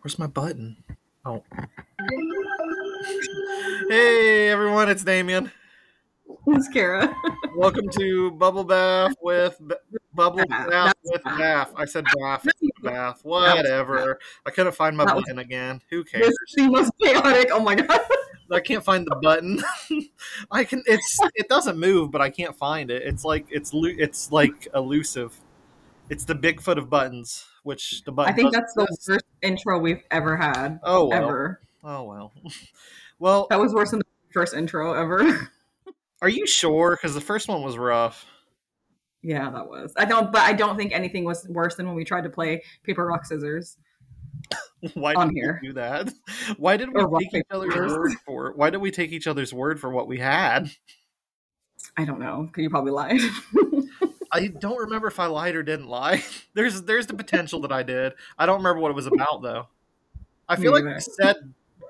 [0.00, 0.76] Where's my button?
[1.24, 1.42] Oh.
[3.88, 5.50] Hey everyone, it's Damien.
[6.48, 7.14] It's Kara.
[7.56, 9.74] Welcome to Bubble Bath with B-
[10.12, 10.68] Bubble ah, Bath.
[10.68, 11.38] Bath with Bath.
[11.38, 11.72] Bath.
[11.76, 12.46] I said Bath.
[12.82, 13.20] Bath.
[13.22, 14.18] Whatever.
[14.44, 15.80] I couldn't find my That was- button again.
[15.90, 16.26] Who cares?
[16.26, 17.48] This is the most chaotic.
[17.50, 18.00] Oh my god.
[18.52, 19.62] I can't find the button.
[20.50, 20.82] I can.
[20.86, 21.18] It's.
[21.34, 23.02] It doesn't move, but I can't find it.
[23.02, 23.70] It's like it's.
[23.74, 25.38] It's like elusive.
[26.10, 28.32] It's the Bigfoot of buttons, which the button.
[28.32, 30.80] I think that's the worst intro we've ever had.
[30.82, 31.22] Oh well.
[31.22, 31.60] Ever.
[31.84, 32.32] Oh well.
[33.20, 35.50] Well, That was worse than the first intro ever.
[36.22, 36.96] are you sure?
[36.96, 38.24] Because the first one was rough.
[39.22, 39.92] yeah, that was.
[39.96, 42.62] I don't but I don't think anything was worse than when we tried to play
[42.84, 43.76] paper rock scissors.
[44.94, 45.58] Why did here.
[45.60, 46.12] we do that?
[46.58, 47.92] Why did we Or take each other's scissors.
[47.98, 48.52] word for?
[48.54, 50.70] Why did we take each other's word for what we had?
[51.96, 52.44] I don't know.
[52.46, 53.20] Because you probably lied.
[54.38, 56.22] I don't remember if I lied or didn't lie.
[56.54, 58.14] There's there's the potential that I did.
[58.38, 59.68] I don't remember what it was about though.
[60.48, 61.36] I feel like we said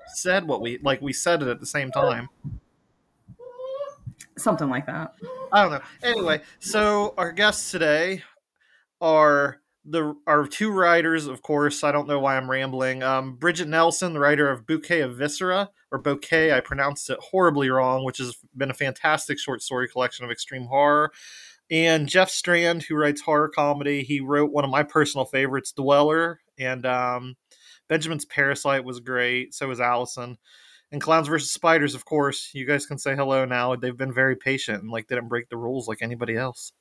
[0.07, 2.29] said what we like we said it at the same time.
[4.37, 5.15] Something like that.
[5.51, 5.81] I don't know.
[6.03, 8.23] Anyway, so our guests today
[9.01, 11.83] are the our two writers, of course.
[11.83, 13.01] I don't know why I'm rambling.
[13.01, 17.69] Um, Bridgett Nelson, the writer of Bouquet of Viscera, or Bouquet, I pronounced it horribly
[17.69, 21.11] wrong, which has been a fantastic short story collection of extreme horror.
[21.71, 26.39] And Jeff Strand, who writes horror comedy, he wrote one of my personal favorites, Dweller,
[26.57, 27.35] and um,
[27.87, 29.53] Benjamin's Parasite was great.
[29.53, 30.37] So was Allison.
[30.91, 32.49] And Clowns versus Spiders, of course.
[32.53, 33.75] You guys can say hello now.
[33.75, 36.71] They've been very patient and like didn't break the rules like anybody else.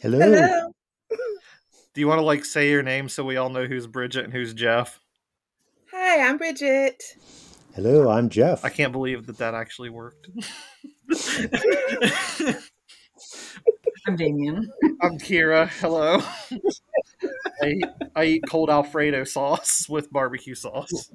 [0.00, 0.18] Hello.
[0.18, 0.72] Hello.
[1.92, 4.32] Do you want to like say your name so we all know who's Bridgett and
[4.32, 5.00] who's Jeff?
[5.92, 7.02] Hi, I'm Bridgett.
[7.74, 8.64] Hello, I'm Jeff.
[8.64, 10.28] I can't believe that that actually worked.
[14.06, 14.72] I'm Damien.
[15.00, 15.68] I'm Kira.
[15.80, 16.20] Hello.
[17.62, 17.84] I eat,
[18.14, 21.10] I eat cold Alfredo sauce with barbecue sauce.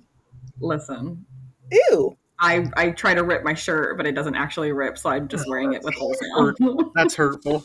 [0.59, 1.25] Listen.
[1.71, 2.17] Ew.
[2.39, 5.47] I, I try to rip my shirt, but it doesn't actually rip, so I'm just
[5.47, 6.91] wearing it with holes now.
[6.95, 7.63] That's hurtful.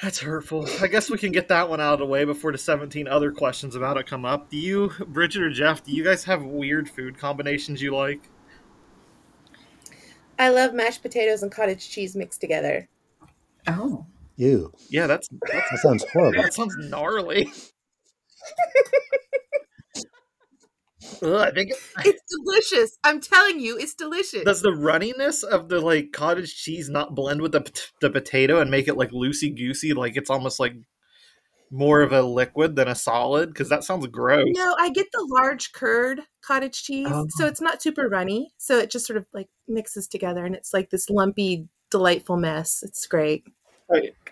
[0.00, 0.68] That's hurtful.
[0.80, 3.32] I guess we can get that one out of the way before the 17 other
[3.32, 4.48] questions about it come up.
[4.48, 8.20] Do you, Bridgett or Jeff, do you guys have weird food combinations you like?
[10.38, 12.88] I love mashed potatoes and cottage cheese mixed together.
[13.68, 14.06] Oh.
[14.36, 16.42] Ew, Yeah, that's, that's that sounds horrible.
[16.42, 17.52] that sounds gnarly.
[21.22, 21.72] Ugh, I think
[22.04, 22.96] It's delicious.
[23.04, 24.44] I'm telling you, it's delicious.
[24.44, 28.60] does the runniness of the like cottage cheese not blend with the pot- the potato
[28.60, 29.92] and make it like loosey goosey?
[29.92, 30.74] Like it's almost like
[31.70, 33.48] more of a liquid than a solid.
[33.50, 34.46] Because that sounds gross.
[34.50, 37.26] no, I get the large curd cottage cheese, Oh.
[37.30, 38.52] so it's not super runny.
[38.58, 42.82] So it just sort of like mixes together, and it's like this lumpy, delightful mess.
[42.82, 43.44] It's great.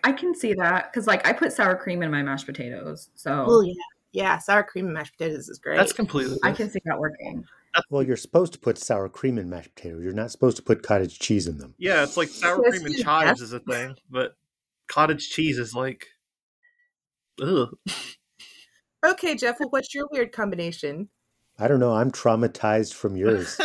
[0.03, 3.45] I can see that because, like, I put sour cream in my mashed potatoes, so
[3.47, 3.75] Oh yeah,
[4.13, 4.39] yeah.
[4.39, 5.77] Sour cream and mashed potatoes is great.
[5.77, 6.39] That's completely.
[6.43, 7.45] I can see that working.
[7.89, 10.03] Well, you're supposed to put sour cream in mashed potatoes.
[10.03, 11.75] You're not supposed to put cottage cheese in them.
[11.79, 13.03] Yeah, it's like sour cream and yes.
[13.03, 14.35] chives is a thing, but
[14.89, 16.07] cottage cheese is like.
[17.43, 17.69] Ugh.
[19.07, 19.61] okay, Jeff.
[19.61, 21.11] Well, what's your weird combination?
[21.61, 21.93] I don't know.
[21.93, 23.61] I'm traumatized from yours.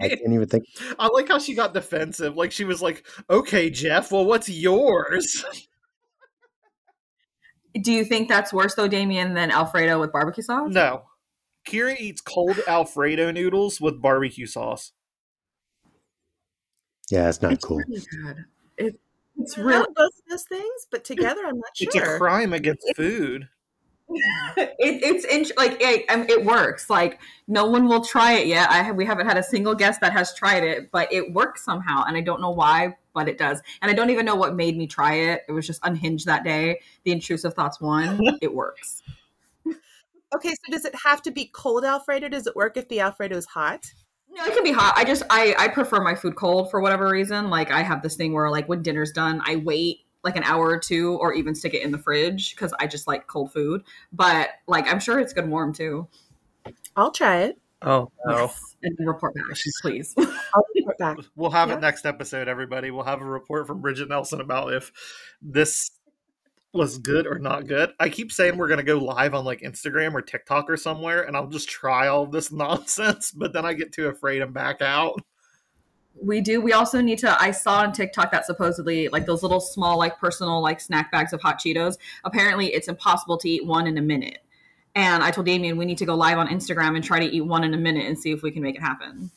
[0.00, 0.64] I can't even think.
[0.98, 2.36] I like how she got defensive.
[2.36, 4.12] Like she was like, "Okay, Jeff.
[4.12, 5.44] Well, what's yours?"
[7.82, 10.72] Do you think that's worse though, Damien, than Alfredo with barbecue sauce?
[10.72, 11.02] No.
[11.68, 14.92] Kira eats cold Alfredo noodles with barbecue sauce.
[17.10, 17.78] Yeah, it's not it's cool.
[17.78, 18.02] really.
[18.78, 18.98] It,
[19.36, 21.88] it's I really both of those things, but together, I'm not sure.
[21.90, 23.48] It's a crime against food.
[24.08, 26.88] It, it's in, like it, um, it works.
[26.88, 28.70] Like no one will try it yet.
[28.70, 31.64] I have, we haven't had a single guest that has tried it, but it works
[31.64, 33.60] somehow, and I don't know why, but it does.
[33.82, 35.42] And I don't even know what made me try it.
[35.48, 36.80] It was just unhinged that day.
[37.04, 38.20] The intrusive thoughts won.
[38.42, 39.02] it works.
[40.34, 42.28] Okay, so does it have to be cold Alfredo?
[42.28, 43.92] Does it work if the Alfredo is hot?
[44.28, 44.94] No, it can be hot.
[44.96, 47.48] I just I I prefer my food cold for whatever reason.
[47.48, 50.66] Like I have this thing where like when dinner's done, I wait like an hour
[50.68, 53.82] or two, or even stick it in the fridge because I just like cold food.
[54.12, 56.06] But like I'm sure it's good warm too.
[56.96, 57.58] I'll try it.
[57.82, 58.36] Oh no.
[58.40, 58.76] Yes.
[58.82, 59.44] And then report back,
[59.80, 60.14] please.
[60.18, 61.16] I'll report back.
[61.36, 61.76] We'll have Yeah.
[61.76, 62.90] it next episode, everybody.
[62.90, 64.92] We'll have a report from Bridgett Nelson about if
[65.40, 65.90] this
[66.72, 67.92] was good or not good.
[67.98, 71.36] I keep saying we're gonna go live on like Instagram or TikTok or somewhere, and
[71.36, 75.20] I'll just try all this nonsense, but then I get too afraid and back out.
[76.20, 76.60] We do.
[76.60, 77.40] We also need to.
[77.40, 81.32] I saw on TikTok that supposedly like those little small like personal like snack bags
[81.32, 81.96] of hot Cheetos.
[82.24, 84.38] Apparently, it's impossible to eat one in a minute.
[84.94, 87.42] And I told Damien we need to go live on Instagram and try to eat
[87.42, 89.30] one in a minute and see if we can make it happen.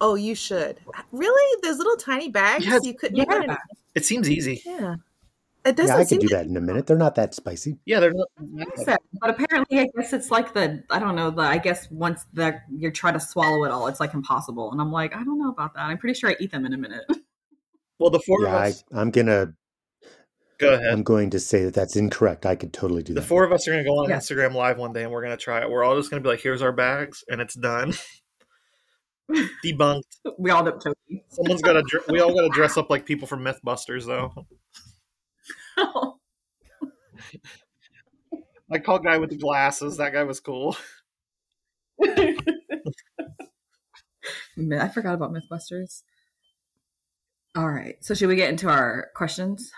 [0.00, 0.78] Oh, you should.
[1.12, 1.60] Really?
[1.62, 2.66] Those little tiny bags?
[2.66, 2.84] Yes.
[2.84, 3.56] You couldn't Yeah.
[3.94, 4.60] It seems easy.
[4.66, 4.96] Yeah.
[5.64, 6.86] It doesn't Yeah, I could do like- that in a minute.
[6.86, 7.78] They're not that spicy.
[7.86, 8.28] Yeah, they're not.
[8.84, 12.24] So, but apparently, I guess it's like the I don't know the I guess once
[12.32, 14.72] the you try to swallow it all, it's like impossible.
[14.72, 15.82] And I'm like, I don't know about that.
[15.82, 17.04] I'm pretty sure I eat them in a minute.
[17.98, 18.84] Well, the four Yeah, of us.
[18.92, 19.52] I'm gonna.
[20.58, 20.86] Go ahead.
[20.92, 22.44] I'm going to say that that's incorrect.
[22.46, 23.20] I could totally do that.
[23.20, 24.16] The four of us are going to go on Yeah.
[24.16, 25.70] Instagram Live one day and we're going to try it.
[25.70, 27.92] We're all just going to be like, here's our bags, and it's done.
[29.64, 30.02] Debunked.
[30.38, 31.22] we all end up choking.
[31.28, 32.02] Someone's got to.
[32.08, 34.32] We all got to dress up like people from MythBusters, though.
[38.70, 39.98] I call guy with the glasses.
[39.98, 40.76] That guy was cool.
[42.02, 42.36] I
[44.88, 46.02] forgot about MythBusters.
[47.54, 49.70] All right, so should we get into our questions?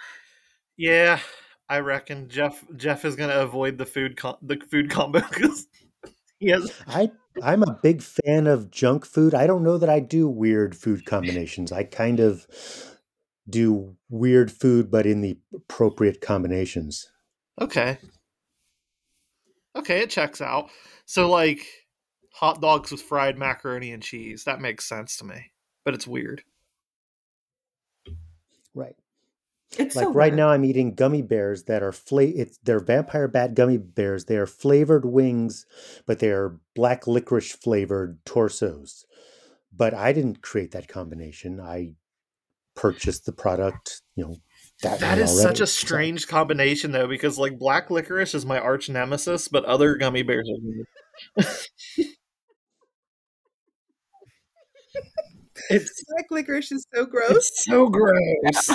[0.76, 1.18] Yeah,
[1.68, 5.66] I reckon Jeff Jeff is going to avoid the food com- the food combo because
[6.38, 6.72] he has.
[6.86, 7.10] I
[7.42, 9.34] I'm a big fan of junk food.
[9.34, 11.72] I don't know that I do weird food combinations.
[11.72, 12.46] I kind of
[13.48, 17.10] do weird food, but in the appropriate combinations.
[17.60, 17.98] Okay.
[19.76, 20.70] Okay, it checks out.
[21.06, 21.66] So like
[22.32, 24.44] hot dogs with fried macaroni and cheese.
[24.44, 25.52] That makes sense to me.
[25.84, 26.42] But it's weird.
[28.74, 28.96] Right.
[29.78, 30.36] It's Like so right weird.
[30.36, 34.26] now, I'm eating gummy bears that are fla- It's they're vampire bat gummy bears.
[34.26, 35.66] They are flavored wings,
[36.06, 39.04] but they are black licorice flavored torsos.
[39.72, 41.60] But I didn't create that combination.
[41.60, 41.94] I
[42.74, 44.02] purchased the product.
[44.16, 44.36] You know
[44.82, 45.00] that.
[45.00, 45.62] That way is such already.
[45.62, 49.96] a So- strange combination though, because like black licorice is my arch nemesis, but other
[49.96, 50.86] gummy bears are good.
[55.70, 57.30] it's Black licorice is so gross.
[57.30, 58.70] it's so gross.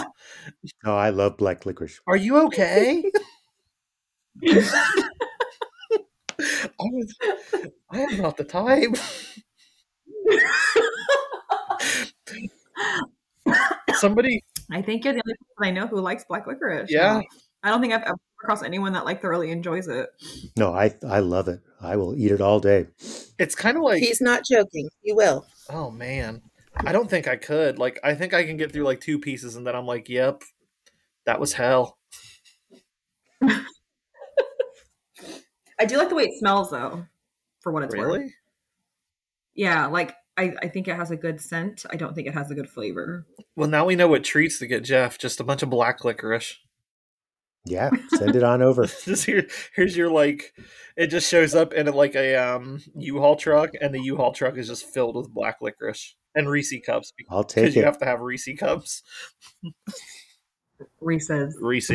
[0.86, 2.00] Oh, I love black licorice.
[2.08, 3.04] Are you okay?
[4.48, 5.10] I
[6.80, 7.14] was
[7.92, 8.96] I am not the type.
[14.00, 16.90] Somebody I think you're the only person I know who likes black licorice.
[16.90, 17.22] Yeah.
[17.64, 20.10] I don't think I've ever come across anyone that like thoroughly enjoys it.
[20.56, 21.60] No, I I love it.
[21.82, 22.88] I will eat it all day.
[23.38, 24.90] it's kind of like He's not joking.
[25.02, 25.46] He will.
[25.70, 26.42] Oh man,
[26.76, 27.78] I don't think I could.
[27.80, 30.44] Like, I think I can get through like two pieces, and then I'm like, "Yep,
[31.26, 31.98] that was hell."
[35.80, 37.06] I do like the way it smells though,
[37.62, 38.08] for what it's worth.
[38.08, 38.34] Really?
[39.54, 41.86] Yeah, like I, I think it has a good scent.
[41.90, 43.26] I don't think it has a good flavor.
[43.58, 45.18] Well, now we know what treats to get Jeff.
[45.18, 46.56] Just a bunch of black licorice.
[47.66, 48.86] Yeah, send it on over.
[49.04, 50.54] just here, here's your like.
[50.96, 54.70] It just shows up in like a um U-Haul truck, and the U-Haul truck is
[54.70, 58.22] just filled with black licorice and Reese cups I'll because take you have to have
[58.22, 59.04] Reese cups.
[61.02, 61.58] Reese's.
[61.60, 61.92] Reese,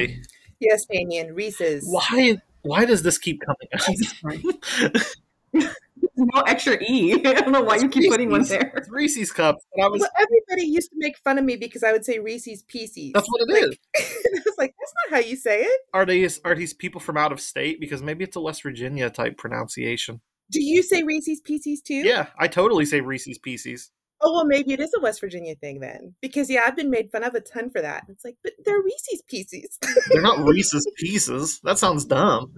[0.60, 1.34] Yes, Damien.
[1.34, 1.86] Reese's.
[1.88, 2.36] why?
[2.62, 5.16] Why does this keep coming Jesus Christ.
[6.16, 7.12] no extra E.
[7.24, 8.72] I don't know why you keep putting one there.
[8.76, 9.64] It's Reese's cups.
[9.74, 10.00] And I was.
[10.00, 13.12] Well, everybody used to make fun of me because I would say Reese's Pieces.
[13.14, 13.78] That's what it is.
[13.96, 15.80] I was like, that's not how you say it.
[15.92, 17.80] Are these are these people from out of state?
[17.80, 20.20] Because maybe it's a West Virginia type pronunciation.
[20.50, 21.94] Do you say Reese's Pieces too?
[21.94, 23.90] Yeah, I totally say Reese's Pieces.
[24.20, 27.10] Oh well, maybe it is a West Virginia thing then, because yeah, I've been made
[27.10, 28.04] fun of a ton for that.
[28.08, 29.78] It's like, but they're Reese's Pieces.
[30.10, 31.60] They're not Reese's Pieces.
[31.64, 32.54] That sounds dumb.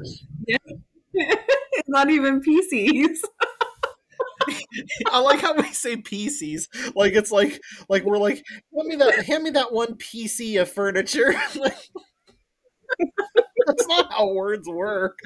[1.17, 3.19] it's not even PCs.
[5.13, 6.95] I like how we say PCs.
[6.95, 8.43] Like it's like like we're like
[8.75, 11.35] hand me that hand me that one PC of furniture.
[13.67, 15.19] That's not how words work.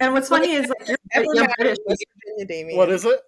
[0.00, 1.78] And what's funny is like you're, you're matter British.
[1.86, 2.76] in Virginia, Damien.
[2.78, 3.20] What is it?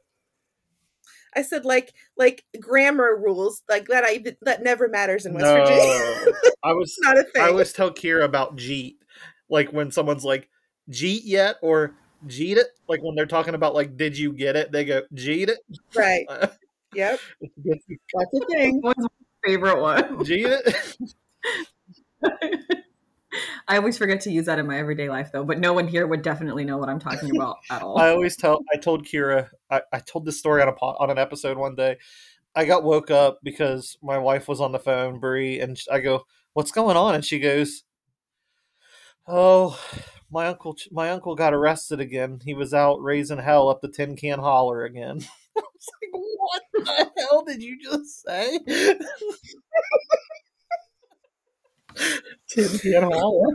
[1.35, 4.05] I said like like grammar rules like that.
[4.05, 5.55] I that never matters in West No.
[5.55, 6.33] Virginia.
[6.65, 7.43] I was not a thing.
[7.43, 8.97] I always tell Kira about Jeet.
[9.49, 10.49] Like when someone's like,
[10.91, 11.57] Jeet yet?
[11.63, 11.95] Or
[12.27, 12.69] Jeet it?
[12.89, 14.73] Like when they're talking about like, did you get it?
[14.73, 15.59] They go, Jeet it?
[15.95, 16.27] right.
[16.37, 16.49] Uh,
[16.95, 17.21] yep.
[17.65, 18.81] That's a thing.
[18.83, 19.09] One's my
[19.45, 20.25] favorite one.
[20.25, 20.97] Jeet it?
[23.69, 26.07] I always forget to use that in my everyday life though, but no one here
[26.07, 27.99] would definitely know what I'm talking about at all.
[27.99, 28.61] I always tell.
[28.73, 29.49] I told Kira.
[29.71, 31.99] I, I told this story on a po- on an episode one day.
[32.55, 36.25] I got woke up because my wife was on the phone, Brie, and I go,
[36.55, 37.83] "What's going on?" And she goes,
[39.27, 39.79] "Oh,
[40.31, 40.77] my uncle.
[40.91, 42.41] My uncle got arrested again.
[42.45, 45.21] He was out raising hell up the tin can holler again."
[45.57, 48.59] I was like, "What the hell did you just say?"
[52.49, 53.55] tin can holler.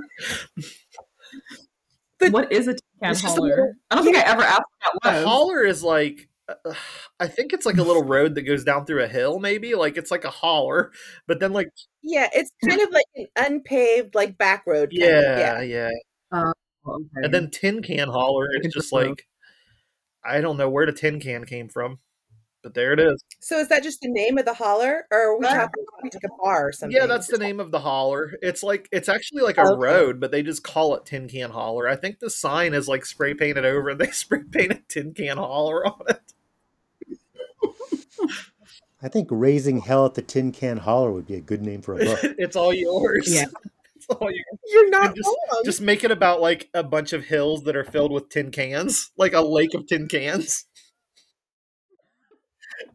[2.31, 3.49] what is a tin can It's just a hauler?
[3.49, 5.25] little- I don't think I ever asked what The that was.
[5.25, 6.73] holler is like, uh,
[7.19, 9.39] I think it's like a little road that goes down through a hill.
[9.39, 10.91] Maybe like it's like a holler,
[11.27, 11.69] but then like
[12.01, 14.89] Yeah, it's kind of like an unpaved like back road.
[14.91, 15.91] Yeah, yeah, Of,
[16.31, 16.51] yeah,
[16.87, 17.05] Okay.
[17.15, 19.27] And then tin can holler is just just like
[20.23, 21.99] I don't know where the tin can came from.
[22.63, 23.23] But there it is.
[23.39, 26.27] So is that just the name of the holler, or are we talking like a
[26.39, 26.95] bar or something?
[26.95, 28.33] Yeah, that's the name of the holler.
[28.43, 29.79] It's like it's actually like a Okay.
[29.79, 31.87] road, but they just call it Tin Can Holler.
[31.87, 35.37] I think the sign is like spray painted over, and they spray painted Tin Can
[35.37, 36.33] Holler on it.
[39.01, 41.95] I think Raising Hell at the Tin Can Holler would be a good name for
[41.95, 42.19] a book.
[42.37, 43.27] it's all yours.
[43.27, 43.45] Yeah.
[44.67, 45.61] You're not just, wrong.
[45.65, 49.11] just make it about like a bunch of hills that are filled with tin cans,
[49.17, 50.65] like a lake of tin cans.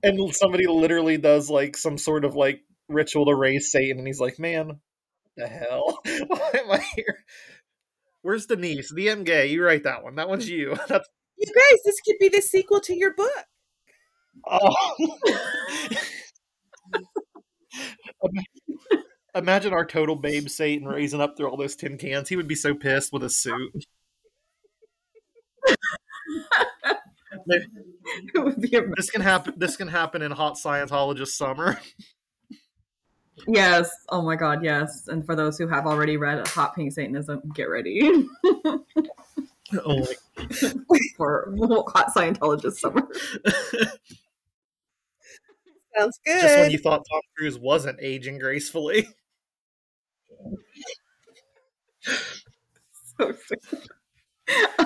[0.02, 4.20] And somebody literally does like some sort of like ritual to raise Satan, and he's
[4.20, 4.80] like, "Man,
[5.37, 6.00] the hell?
[6.26, 7.25] Why am I here?
[8.23, 8.92] Where's Denise?
[8.92, 9.46] The M gay.
[9.46, 10.16] You write that one.
[10.16, 10.76] That one's you.
[10.88, 11.08] That's
[11.38, 13.46] you guys, this could be the sequel to your book.
[14.46, 14.96] oh.
[19.36, 22.28] Ima- Imagine our total babe Satan raising up through all those tin cans.
[22.28, 23.86] He would be so pissed with a suit.
[27.48, 27.68] it
[28.36, 29.54] would be a This can happen.
[29.56, 31.78] This can happen in Hot Scientologist Summer.
[33.46, 33.90] Yes.
[34.08, 34.64] Oh my God.
[34.64, 35.08] Yes.
[35.08, 38.26] And for those who have already read Hot Pink Satanism, get ready
[39.84, 40.06] Oh
[40.88, 41.54] my for
[41.94, 43.06] Hot Scientologist Summer.
[45.96, 46.40] Sounds good.
[46.40, 49.08] Just when you thought Tom Cruise wasn't aging gracefully.
[53.18, 53.32] So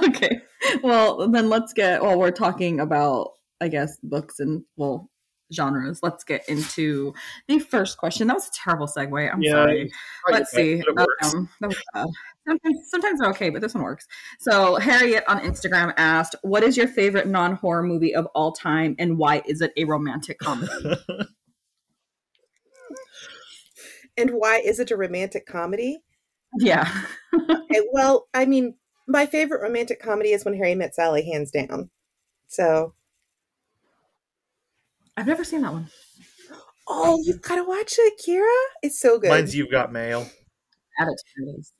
[0.05, 0.41] okay.
[0.85, 2.01] Well, then let's get.
[2.01, 5.11] Well, we're talking about, I guess, books and well
[5.53, 6.01] genres.
[6.03, 7.13] Let's get into
[7.49, 8.29] the first question.
[8.29, 9.33] That was a terrible segue.
[9.33, 9.91] I'm Yeah, sorry.
[10.31, 10.75] Let's see.
[10.75, 10.87] it.
[11.25, 12.07] Um, that was bad.
[12.47, 14.07] Sometimes, sometimes they're okay, but this one works.
[14.39, 19.19] So Harriet on Instagram asked, "What is your favorite non-horror movie of all time, and
[19.19, 20.71] why is it a romantic comedy?"
[24.17, 26.03] and why is it a romantic comedy?
[26.59, 26.91] Yeah.
[27.35, 28.75] Okay, well, I mean,
[29.07, 31.91] my favorite romantic comedy is When Harry Met Sally, hands down.
[32.49, 32.95] So,
[35.17, 35.89] I've never seen that one.
[36.89, 38.47] oh, you've got to watch it, Kira.
[38.83, 39.31] It's so good.
[39.31, 40.23] Mine's You've Got Mail.
[40.99, 41.73] Add it to your list.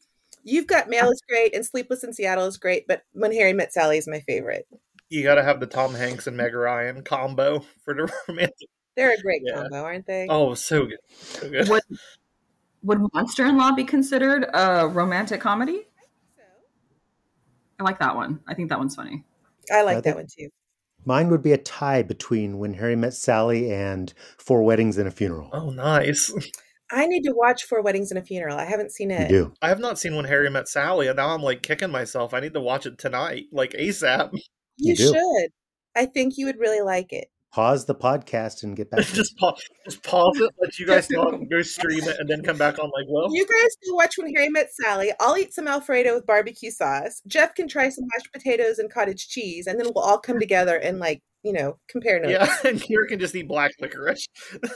[0.45, 3.73] You've Got Mail is great, and Sleepless in Seattle is great, but When Harry Met
[3.73, 4.67] Sally is my favorite.
[5.09, 8.69] You got to have the Tom Hanks and Meg Ryan combo for the romantic.
[8.97, 9.55] They're a great Yeah.
[9.55, 10.27] combo, aren't they?
[10.29, 11.69] Oh, so good, so good.
[11.69, 11.83] Would
[12.83, 15.87] would Monster in Law be considered a romantic comedy?
[17.79, 18.41] I like that one.
[18.47, 19.25] I think that one's funny.
[19.73, 20.49] I like I that one too.
[21.05, 25.11] Mine would be a tie between When Harry Met Sally and Four Weddings and a
[25.11, 25.49] Funeral.
[25.53, 26.33] Oh, nice.
[26.93, 28.59] I need to watch Four Weddings and a Funeral.
[28.59, 29.29] I haven't seen you it.
[29.29, 29.55] do.
[29.63, 32.35] I have not seen When Harry Met Sally, and now I'm like kicking myself.
[32.35, 34.33] I need to watch it tonight, like ASAP.
[34.77, 35.53] You, You should.
[35.97, 37.31] I think you would really like it.
[37.53, 39.01] Pause the podcast and get back.
[39.07, 42.57] just pause, just pause it, let you guys talk, go stream it, and then come
[42.57, 42.85] back on.
[42.85, 45.13] Like, well, You guys can watch When Harry Met Sally.
[45.19, 47.21] I'll eat some Alfredo with barbecue sauce.
[47.27, 50.77] Jeff can try some mashed potatoes and cottage cheese, and then we'll all come together
[50.77, 52.33] and like you know compare notes.
[52.33, 54.27] yeah, and Kira can just eat black licorice.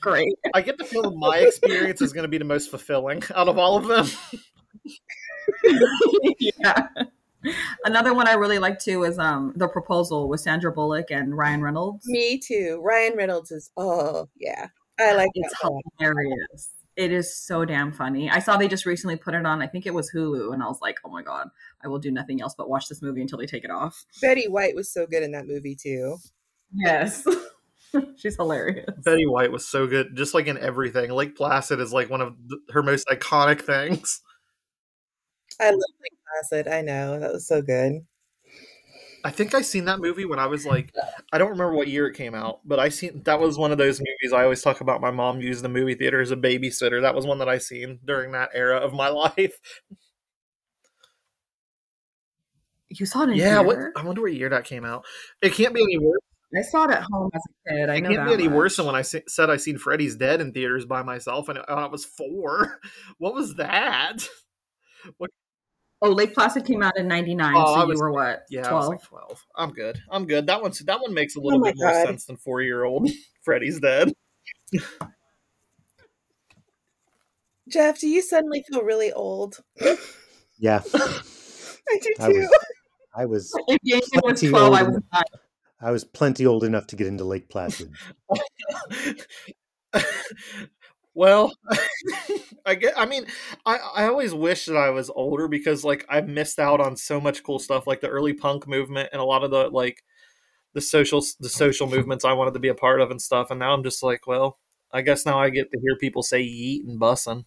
[0.00, 0.32] Great.
[0.54, 3.58] I get the feeling my experience is going to be the most fulfilling out of
[3.58, 4.06] all of them.
[6.38, 6.86] yeah.
[7.84, 11.62] Another one I really like too is um The Proposal with Sandra Bullock and Ryan
[11.62, 12.06] Reynolds.
[12.06, 12.80] Me too.
[12.84, 14.68] Ryan Reynolds is oh yeah.
[15.00, 15.44] I like it.
[15.44, 16.70] It's that hilarious.
[16.94, 18.30] It is so damn funny.
[18.30, 19.62] I saw they just recently put it on.
[19.62, 21.48] I think it was Hulu, and I was like, "Oh my god,
[21.82, 24.46] I will do nothing else but watch this movie until they take it off." Betty
[24.46, 26.18] White was so good in that movie too.
[26.74, 27.26] Yes,
[28.16, 28.90] she's hilarious.
[29.02, 31.10] Betty White was so good, just like in everything.
[31.10, 34.20] Lake Placid is like one of th- her most iconic things.
[35.58, 36.68] I love Lake Placid.
[36.68, 38.06] I know that was so good.
[39.24, 40.92] I think I seen that movie when I was like,
[41.32, 43.78] I don't remember what year it came out, but I seen that was one of
[43.78, 45.00] those movies I always talk about.
[45.00, 47.00] My mom used the movie theater as a babysitter.
[47.00, 49.58] That was one that I seen during that era of my life.
[52.88, 53.78] You saw it in yeah, what.
[53.96, 55.04] I wonder what year that came out.
[55.40, 56.20] It can't be any worse.
[56.54, 57.88] I saw it at home as a kid.
[57.88, 58.56] I It know can't that be any much.
[58.56, 61.58] worse than when I se- said I seen Freddy's Dead in theaters by myself, and
[61.58, 62.80] uh, I was four.
[63.18, 64.28] What was that?
[66.04, 68.42] Oh, Lake Placid came out in '99, Oh, I so you were what?
[68.50, 68.88] Yeah, I was twelve.
[68.88, 69.46] like twelve.
[69.56, 70.00] I'm good.
[70.10, 70.46] I'm good.
[70.48, 72.60] That one's that one makes a oh little Oh my bit more sense than four
[72.60, 73.08] year old
[73.44, 74.12] Freddy's Dead.
[77.68, 79.58] Jeff, do you suddenly feel really old?
[80.58, 82.38] Yeah, I do I too.
[82.40, 82.58] was.
[83.14, 83.52] I was.
[83.68, 85.24] If Damien was Plenty twelve, I old was enough.
[85.80, 87.92] I was plenty old enough to get into Lake Placid.
[91.14, 91.52] Well,
[92.66, 92.94] I get.
[92.96, 93.26] I mean,
[93.66, 97.20] I I always wish that I was older because like I missed out on so
[97.20, 100.02] much cool stuff, like the early punk movement and a lot of the like
[100.74, 103.50] the social the social movements I wanted to be a part of and stuff.
[103.50, 104.58] And now I'm just like, well,
[104.92, 107.44] I guess now I get to hear people say yeet and bussin'.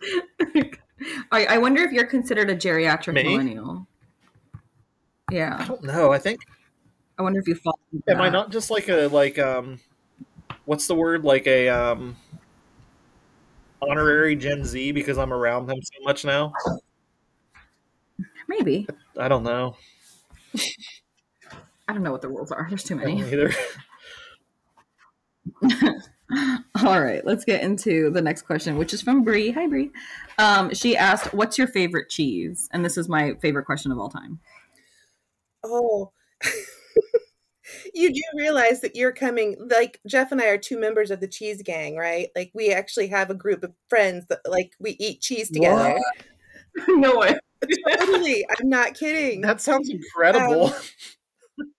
[1.32, 3.24] I, I wonder if you're considered a geriatric Me?
[3.24, 3.86] millennial.
[5.30, 5.56] Yeah.
[5.58, 6.12] I don't know.
[6.12, 6.40] I think
[7.18, 7.78] I wonder if you fall.
[7.92, 9.78] into am I not just like a like um,
[10.64, 12.16] what's the word like a um,
[13.80, 16.52] honorary Gen Z because I'm around them so much now.
[18.48, 18.86] Maybe
[19.18, 19.76] I don't know.
[21.86, 22.66] I don't know what the rules are.
[22.68, 23.20] There's too many.
[23.20, 23.52] either.
[26.82, 29.50] All right, let's get into the next question, which is from Bree.
[29.52, 29.90] Hi, Bree.
[30.38, 34.08] Um, she asked, "What's your favorite cheese?" And this is my favorite question of all
[34.08, 34.40] time.
[35.62, 36.10] Oh.
[37.94, 41.28] you do realize that you're coming like Jeff and I are two members of the
[41.28, 42.28] cheese gang, right?
[42.34, 45.96] Like we actually have a group of friends that like we eat cheese together.
[46.88, 47.38] no way.
[47.96, 48.44] Totally.
[48.50, 49.42] I'm not kidding.
[49.42, 50.66] That sounds incredible.
[50.66, 51.70] Um,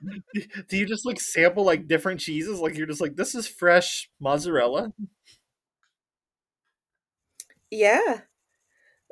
[0.68, 2.60] do you just like sample like different cheeses?
[2.60, 4.92] Like you're just like, this is fresh mozzarella.
[7.70, 8.20] Yeah.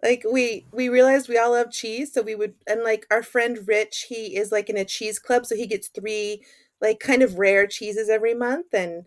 [0.02, 3.66] Like we we realized we all love cheese, so we would and like our friend
[3.66, 6.42] Rich, he is like in a cheese club, so he gets three
[6.80, 9.06] like kind of rare cheeses every month and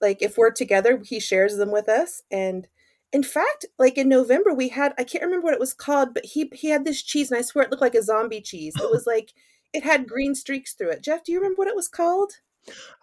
[0.00, 2.66] like if we're together, he shares them with us and
[3.12, 6.24] in fact, like in November we had I can't remember what it was called, but
[6.24, 8.74] he he had this cheese and I swear it looked like a zombie cheese.
[8.76, 9.32] It was like
[9.72, 11.02] it had green streaks through it.
[11.02, 12.32] Jeff, do you remember what it was called?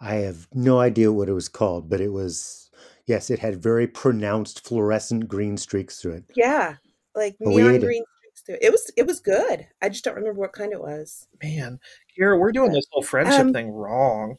[0.00, 2.70] I have no idea what it was called, but it was
[3.06, 6.24] yes, it had very pronounced fluorescent green streaks through it.
[6.36, 6.76] Yeah.
[7.14, 8.62] Like But we neon green streaks through it.
[8.62, 9.66] It was it was good.
[9.80, 11.28] I just don't remember what kind it was.
[11.42, 11.78] Man,
[12.18, 14.36] Kira, we're doing this whole friendship Um, thing wrong.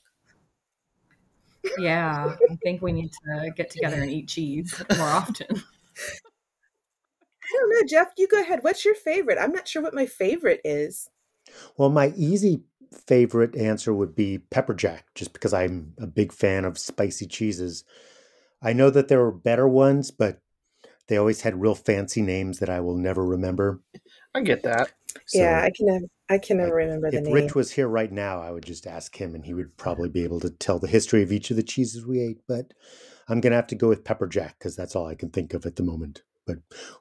[1.77, 5.47] Yeah, I think we need to get together and eat cheese more often.
[5.49, 8.09] I don't know, Jeff.
[8.17, 8.63] You go ahead.
[8.63, 9.37] What's your favorite?
[9.39, 11.09] I'm not sure what my favorite is.
[11.77, 12.63] Well, my easy
[13.07, 17.83] favorite answer would be pepper jack, just because I'm a big fan of spicy cheeses.
[18.61, 20.39] I know that there are better ones, but
[21.07, 23.81] they always had real fancy names that I will never remember.
[24.33, 24.91] I get that.
[25.27, 27.37] So yeah, I can never, I can never like, remember the if name.
[27.37, 30.09] If Rich was here right now, I would just ask him, and he would probably
[30.09, 32.41] be able to tell the history of each of the cheeses we ate.
[32.47, 32.73] But
[33.27, 35.65] I'm gonna have to go with pepper jack because that's all I can think of
[35.65, 36.23] at the moment.
[36.45, 36.57] But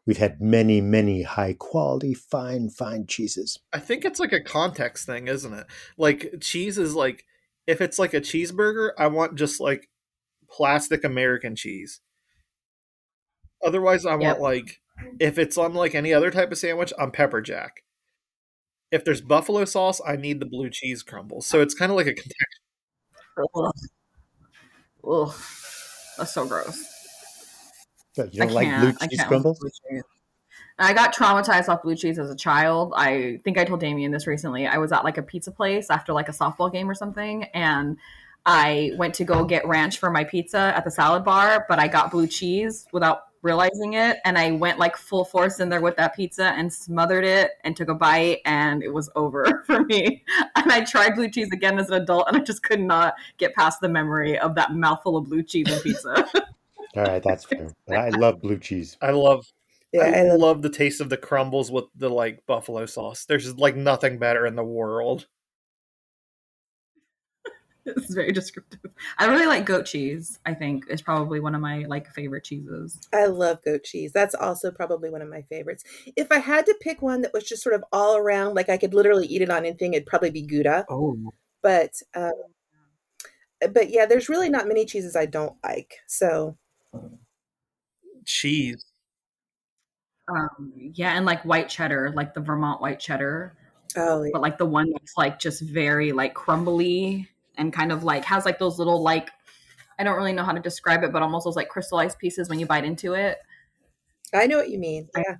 [0.06, 3.58] we've had many, many high quality, fine, fine cheeses.
[3.72, 5.66] I think it's like a context thing, isn't it?
[5.98, 7.24] Like cheese is like
[7.66, 9.88] if it's like a cheeseburger, I want just like
[10.48, 12.00] plastic American cheese.
[13.62, 14.20] Otherwise, I Yep.
[14.20, 14.80] want like
[15.18, 17.82] if it's on like any other type of sandwich, I'm pepper jack.
[18.90, 21.46] If there's buffalo sauce, I need the blue cheese crumbles.
[21.46, 22.60] So it's kind of like a context.
[23.56, 23.72] Ugh.
[25.08, 25.34] Ugh.
[26.16, 26.84] That's so gross.
[28.16, 29.58] But you don't like blue cheese can't crumbles?
[29.58, 30.02] blue cheese.
[30.78, 32.92] I got traumatized off blue cheese as a child.
[32.96, 34.66] I think I told Damien this recently.
[34.66, 37.96] I was at like a pizza place after like a softball game or something, and
[38.46, 41.88] I went to go get ranch for my pizza at the salad bar, but I
[41.88, 45.96] got blue cheese without realizing it, and I went like full force in there with
[45.96, 50.24] that pizza and smothered it and took a bite, and it was over for me.
[50.56, 53.54] And I tried blue cheese again as an adult, and I just could not get
[53.54, 56.26] past the memory of that mouthful of blue cheese and pizza.
[56.96, 57.72] All right, that's fair.
[57.86, 58.96] But I love blue cheese.
[59.02, 59.46] I love
[59.92, 63.26] yeah, I, I love, love the taste of the crumbles with the like buffalo sauce.
[63.26, 65.26] There's like nothing better in the world.
[67.96, 68.90] This is very descriptive.
[69.18, 70.38] I really like goat cheese.
[70.46, 72.98] I think is probably one of my like favorite cheeses.
[73.12, 74.10] I love goat cheese.
[74.12, 75.84] That's also probably one of my favorites.
[76.16, 78.78] If I had to pick one that was just sort of all around, like I
[78.78, 80.86] could literally eat it on anything, it'd probably be Gouda.
[80.88, 81.16] Oh,
[81.62, 82.32] But, um,
[83.72, 85.98] but yeah, there's really not many cheeses I don't like.
[86.06, 86.56] So
[88.24, 88.84] cheese.
[90.28, 93.56] Um, yeah, and like white cheddar, like the Vermont white cheddar,
[93.96, 98.24] oh, but like the one that's like just very like crumbly and kind of like
[98.24, 99.30] has like those little like
[99.98, 102.58] I don't really know how to describe it, but almost those like crystallized pieces when
[102.58, 103.38] you bite into it.
[104.34, 105.08] I know what you mean.
[105.16, 105.36] Yeah.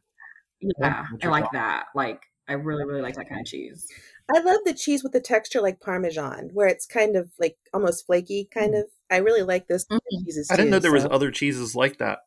[0.61, 1.87] Yeah, I like that.
[1.95, 3.87] Like I really really like that kind of cheese.
[4.35, 8.07] I love the cheese with the texture like Parmesan, where it's kind of like almost
[8.07, 8.85] flaky, kind of.
[9.11, 10.25] I really like those kind of Mhm.
[10.25, 10.49] cheeses.
[10.51, 12.21] I didn't too, know there was other cheeses like that.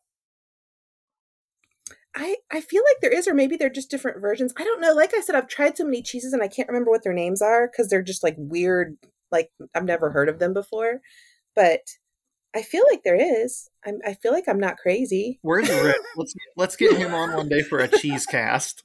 [2.14, 4.52] I, I feel like there is, or maybe they're just different versions.
[4.56, 4.92] I don't know.
[4.92, 7.42] Like I said, I've tried so many cheeses and I can't remember what their names
[7.42, 8.96] are because they're just like weird.
[9.30, 11.00] Like I've never heard of them before.
[11.54, 11.80] But
[12.54, 13.68] I feel like there is.
[13.84, 15.38] I'm, I feel like I'm not crazy.
[15.42, 15.96] Where's Rick?
[16.16, 18.84] let's let's get him on one day for a cheese cast.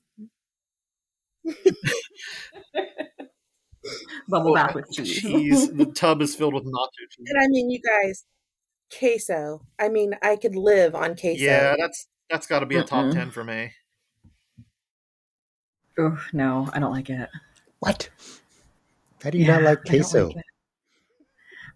[4.30, 5.22] Bubble bath with cheese.
[5.22, 5.70] Cheese.
[5.74, 7.28] The tub is filled with nacho cheese.
[7.28, 8.26] And I mean, you guys,
[8.98, 9.62] queso.
[9.80, 11.44] I mean, I could live on queso.
[11.44, 13.14] Yeah, that's that's got to be a top Mm-mm.
[13.14, 13.72] ten for me.
[16.00, 17.30] Ooh, no, I don't like it.
[17.80, 18.10] What?
[19.24, 20.32] How do you not like I don't queso?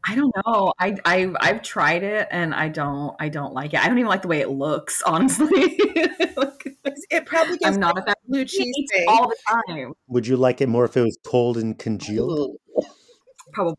[0.06, 0.74] I don't know.
[0.80, 3.80] I I I've tried it and I don't I don't like it.
[3.84, 5.48] I don't even like the way it looks, honestly.
[6.38, 6.78] like,
[7.10, 9.06] It probably gives I'm not at that blue cheese cheese thing.
[9.08, 9.94] all the time.
[10.08, 12.58] Would you like it more if it was cold and congealed?
[13.54, 13.76] Probably.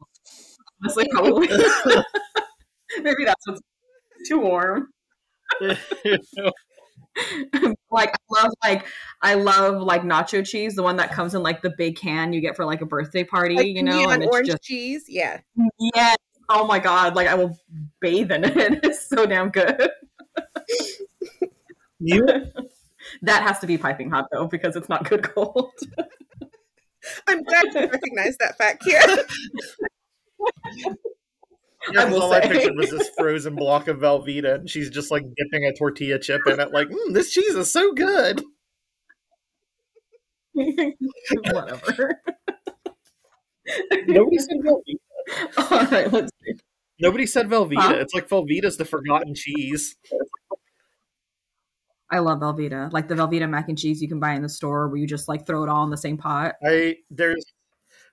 [0.82, 1.48] Honestly, probably.
[3.02, 3.60] Maybe that's what's
[4.28, 4.88] too warm.
[7.90, 8.86] like I love like
[9.22, 12.40] I love like nacho cheese, the one that comes in like the big can you
[12.40, 15.04] get for like a birthday party, Like you know, neon and it's orange just cheese.
[15.08, 15.40] Yeah.
[15.78, 16.16] yes.
[16.48, 17.58] Oh my god, like I will
[18.00, 18.80] bathe in it.
[18.84, 19.90] It's so damn good.
[21.98, 22.26] you
[23.22, 25.72] That has to be piping hot though, because it's not good cold.
[27.26, 29.24] I'm glad you recognize that fact, Kira.
[31.92, 32.48] Yeah, 'cause will all I say.
[32.48, 36.42] pictured was this frozen block of Velveeta, and she's just like dipping a tortilla chip
[36.46, 38.42] in it, like, mm, this cheese is so good.
[40.54, 42.20] Whatever.
[44.06, 44.98] Nobody said Velveeta.
[45.70, 46.54] All right, let's see.
[47.00, 47.76] Nobody said Velveeta.
[47.80, 47.94] Huh?
[47.96, 49.96] It's like Velveeta's the forgotten cheese.
[52.10, 52.90] I love Velveeta.
[52.92, 55.28] Like the Velveeta mac and cheese you can buy in the store where you just
[55.28, 56.54] like throw it all in the same pot.
[56.64, 57.44] I there's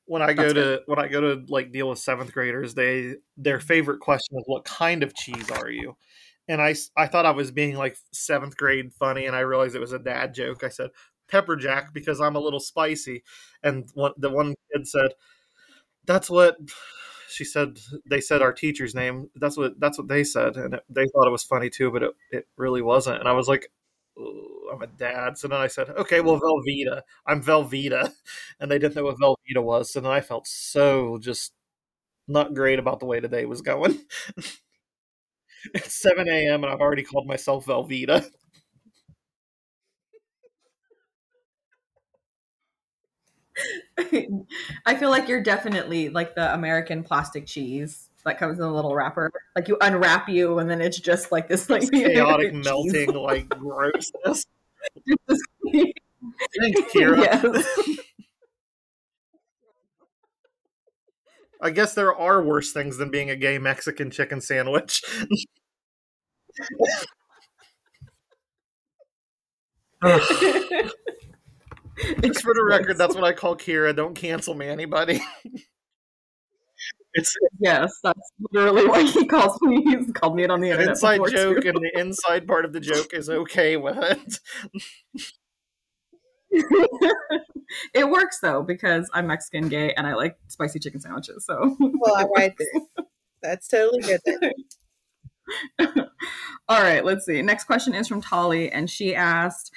[0.05, 3.15] when I go That's to when I go to like deal with seventh graders, they
[3.37, 5.95] their favorite question is what kind of cheese are you?
[6.47, 9.79] And I I thought I was being like seventh grade funny, and I realized it
[9.79, 10.63] was a dad joke.
[10.63, 10.91] I said
[11.27, 13.23] pepper jack because I'm a little spicy,
[13.63, 15.11] and one, the one kid said,
[16.05, 16.57] "That's what."
[17.29, 19.29] She said they said our teacher's name.
[19.35, 22.03] That's what that's what they said, and it, they thought it was funny too, but
[22.03, 23.19] it, it really wasn't.
[23.19, 23.71] And I was like,
[24.19, 25.37] "Ooh, I'm a dad.
[25.37, 27.01] So then I said, okay, well, Velveeta.
[27.27, 28.11] I'm Velveeta.
[28.59, 29.91] And they didn't know what Velveeta was.
[29.91, 31.53] So then I felt so just
[32.27, 33.99] not great about the way today was going.
[35.73, 36.63] it's 7 a.m.
[36.63, 38.25] and I've already called myself Velveeta.
[44.85, 48.95] I feel like you're definitely like the American plastic cheese that comes in a little
[48.95, 49.31] wrapper.
[49.55, 54.45] Like you unwrap you, and then it's just like this like Chaotic melting, like grossness.
[55.71, 57.17] Thanks, Kira.
[57.17, 57.99] yes.
[61.61, 65.01] I guess there are worse things than being a gay Mexican chicken sandwich.
[72.21, 73.95] Just for the record, that's what I call Kira.
[73.95, 75.21] Don't cancel me, anybody.
[77.15, 79.81] It's yes, that's literally what he calls me.
[79.83, 80.89] He's called me it on the internet.
[80.91, 81.69] inside joke, too.
[81.69, 84.39] and the inside part of the joke is okay with it.
[87.93, 91.45] it works though because I'm Mexican gay and I like spicy chicken sandwiches.
[91.45, 93.05] So Well, all right then.
[93.41, 94.51] That's totally good then.
[96.67, 97.41] All right, let's see.
[97.43, 99.71] Next question is from Tolly, and she asked,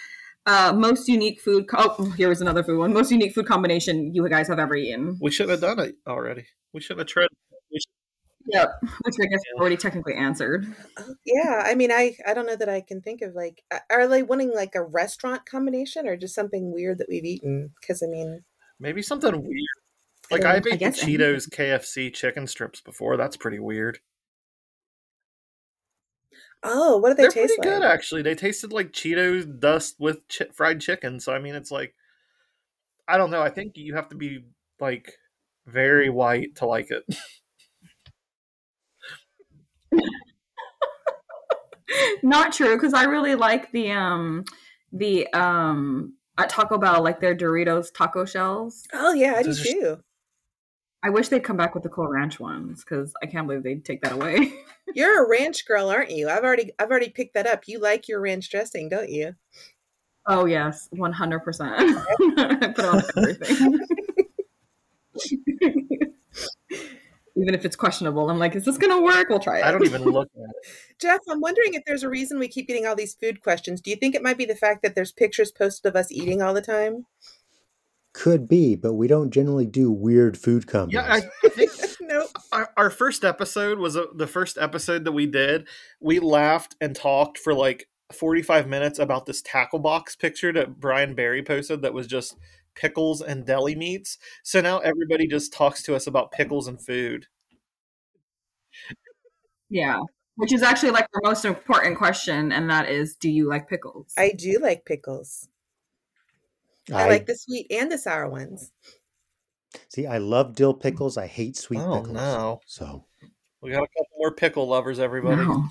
[0.47, 2.93] uh, "Most unique food." Co- oh, here was another food one.
[2.93, 5.19] Most unique food combination you guys have ever eaten?
[5.21, 6.47] We shouldn't have done it already.
[6.73, 7.29] We shouldn't have tried.
[7.71, 7.93] We should,
[8.51, 8.71] Yep,
[9.03, 10.67] which I guess we already technically answered.
[11.27, 14.23] Yeah, I mean, I I don't know that I can think of like, are they
[14.23, 17.75] wanting like a restaurant combination or just something weird that we've eaten?
[17.81, 18.45] Because I mean,
[18.81, 19.69] maybe something weird.
[20.31, 23.17] Like I I've eaten guess Cheetos KFC chicken strips before.
[23.19, 23.99] That's pretty weird.
[26.63, 27.81] Oh, what do they They're taste pretty like?
[27.81, 28.23] good, actually.
[28.23, 31.21] They tasted like Cheetos dust with chi- fried chicken.
[31.21, 31.95] So I mean, it's like
[33.07, 33.43] I don't know.
[33.43, 34.45] I think you have to be
[34.81, 35.15] like
[35.67, 37.05] very white to like it.
[42.23, 44.45] Not true, because I really like the um
[44.93, 48.87] the um at Taco Bell like their Doritos taco shells.
[48.93, 49.97] Oh yeah, I do Those are- too.
[51.03, 53.85] I wish they'd come back with the Cool Ranch ones because I can't believe they'd
[53.85, 54.53] take that away.
[54.95, 56.29] You're a ranch girl, aren't you?
[56.29, 57.69] I've already I've already picked that up.
[57.69, 59.35] You like your ranch dressing, don't you?
[60.27, 61.73] Oh yes, one hundred percent.
[62.37, 63.79] I put on everything,
[67.37, 68.29] even if it's questionable.
[68.29, 69.29] I'm like, is this gonna work?
[69.29, 69.65] We'll try it.
[69.65, 70.73] I don't even look at it.
[71.01, 73.81] Jeff, I'm wondering if there's a reason we keep getting all these food questions.
[73.81, 76.43] Do you think it might be the fact that there's pictures posted of us eating
[76.43, 77.07] all the time?
[78.13, 80.93] Could be, but we don't generally do weird food combos.
[80.93, 82.31] Yeah, I, I think nope.
[82.53, 85.69] our, our first episode was a, the first episode that we did.
[86.01, 91.15] We laughed and talked for like 45 minutes about this tackle box picture that Brian
[91.15, 92.37] Barry posted that was just
[92.75, 94.19] pickles and deli meats.
[94.43, 97.27] So now everybody just talks to us about pickles and food.
[99.69, 100.01] Yeah,
[100.37, 104.15] which is actually like the most important question, and that is, do you like pickles?
[104.17, 105.49] I do like pickles.
[106.93, 108.71] I, I like the sweet and the sour ones.
[109.91, 110.07] see.
[110.07, 110.81] I love dill mm.
[110.81, 111.17] pickles.
[111.19, 112.15] I hate sweet Oh, pickles.
[112.15, 112.61] no.
[112.67, 113.05] So
[113.61, 115.37] We got a couple more pickle lovers, everybody.
[115.37, 115.69] No.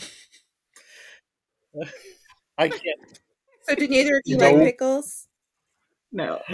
[2.58, 3.20] I can't.
[3.64, 4.52] So do neither of you No.
[4.52, 5.28] like pickles?
[6.12, 6.42] No.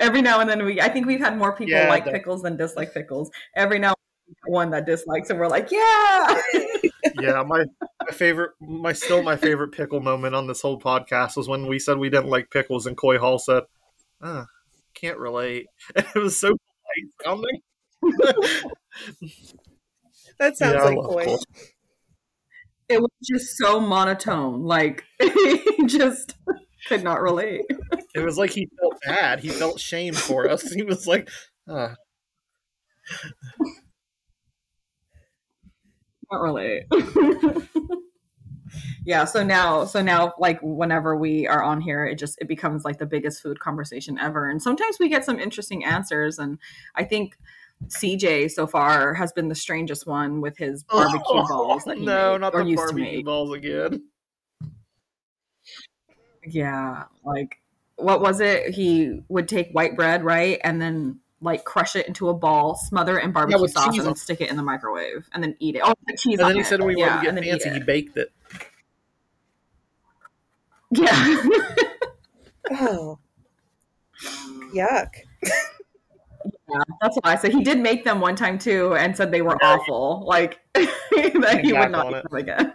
[0.00, 2.42] Every now and then we I think we've had more people Yeah, like that- pickles
[2.42, 3.30] than dislike pickles.
[3.54, 6.40] Every now and then one that dislikes and we're like, yeah.
[7.20, 7.64] yeah, my
[8.06, 11.78] my favorite, my still my favorite pickle moment on this whole podcast was when we
[11.78, 13.64] said we didn't like pickles, and Coy Hall said,
[14.22, 14.44] uh,
[14.94, 17.60] "Can't relate." And it was so polite sounding.
[20.38, 21.24] That sounds Yeah, like love Coy.
[21.24, 21.36] Coy.
[22.88, 24.62] it was just so monotone.
[24.64, 26.34] Like he just
[26.88, 27.62] could not relate.
[28.14, 29.40] It was like he felt bad.
[29.40, 30.70] He felt shame for us.
[30.72, 31.28] He was like,
[31.68, 31.94] uh,
[36.34, 36.86] Not relate.
[39.04, 42.84] yeah, so now so now like whenever we are on here, it just it becomes
[42.84, 44.50] like the biggest food conversation ever.
[44.50, 46.40] And sometimes we get some interesting answers.
[46.40, 46.58] And
[46.96, 47.38] I think
[47.86, 52.04] CJ so far has been the strangest one with his oh, barbecue balls that he
[52.04, 54.02] no, made, not or the used barbecue balls again.
[56.46, 57.60] Yeah, like
[57.94, 58.74] what was it?
[58.74, 63.18] He would take white bread, right, and then like crush it into a ball, smother
[63.18, 65.76] it in barbecue with sauce, and then stick it in the microwave, and then eat
[65.76, 65.82] it.
[65.84, 66.66] Oh, the cheese And on then he it.
[66.66, 68.32] said when we yeah, wanted to get fancy, he baked it.
[70.90, 71.42] Yeah.
[72.70, 73.18] Oh.
[74.74, 75.08] Yuck.
[76.68, 77.36] Yeah, that's why.
[77.36, 80.24] So he did make them one time too, and said they were awful.
[80.26, 82.30] Like that he would not on eat it.
[82.30, 82.74] them again.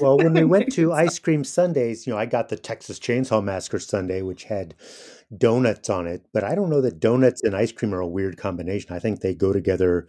[0.00, 3.42] Well, when we went to ice cream Sundays, you know, I got the Texas Chainsaw
[3.42, 4.74] Massacre Sunday, which had
[5.36, 6.22] donuts on it.
[6.32, 8.92] But I don't know that donuts and ice cream are a weird combination.
[8.94, 10.06] I think they go together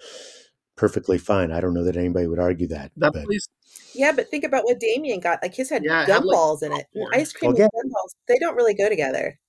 [0.75, 1.51] perfectly fine.
[1.51, 2.91] I don't know that anybody would argue that.
[2.97, 3.47] That but place,
[3.93, 5.39] Yeah, but think about what Damien got.
[5.41, 6.85] Like his had Yeah, it like, gumballs in it.
[6.93, 9.39] And ice cream Well, and gumballs, they don't really go together.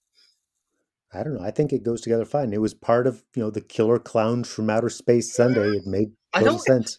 [1.13, 1.43] I don't know.
[1.43, 2.53] I think it goes together fine.
[2.53, 5.69] It was part of you know the Killer Clowns from Outer Space Sunday.
[5.71, 6.99] It made I total don't- sense.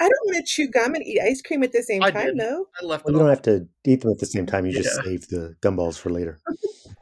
[0.00, 2.26] I don't want to chew gum and eat ice cream at the same I time,
[2.36, 2.38] did.
[2.40, 2.66] though.
[2.80, 4.66] I left Well, you don't have to eat them at the same time.
[4.66, 6.38] You just save the gumballs for later.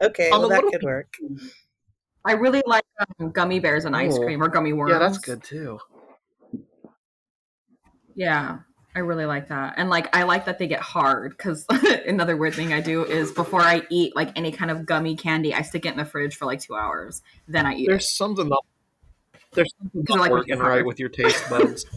[0.01, 1.13] Okay, well that could work.
[2.25, 2.83] I really like
[3.19, 4.21] um, gummy bears and ice Oh.
[4.23, 4.91] cream or gummy worms.
[4.91, 5.79] Yeah, that's good too.
[8.15, 8.59] Yeah,
[8.95, 9.75] I really like that.
[9.77, 11.65] And like I like that they get hard because
[12.05, 15.53] another weird thing I do is before I eat like any kind of gummy candy,
[15.53, 17.21] I stick it in the fridge for like two hours.
[17.47, 18.07] Then I eat There's it.
[18.07, 18.65] something not.
[19.53, 21.85] There's something not like working right with your taste buds.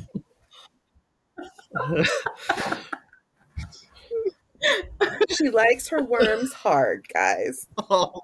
[5.31, 7.67] She likes her worms hard, guys.
[7.91, 8.23] oh,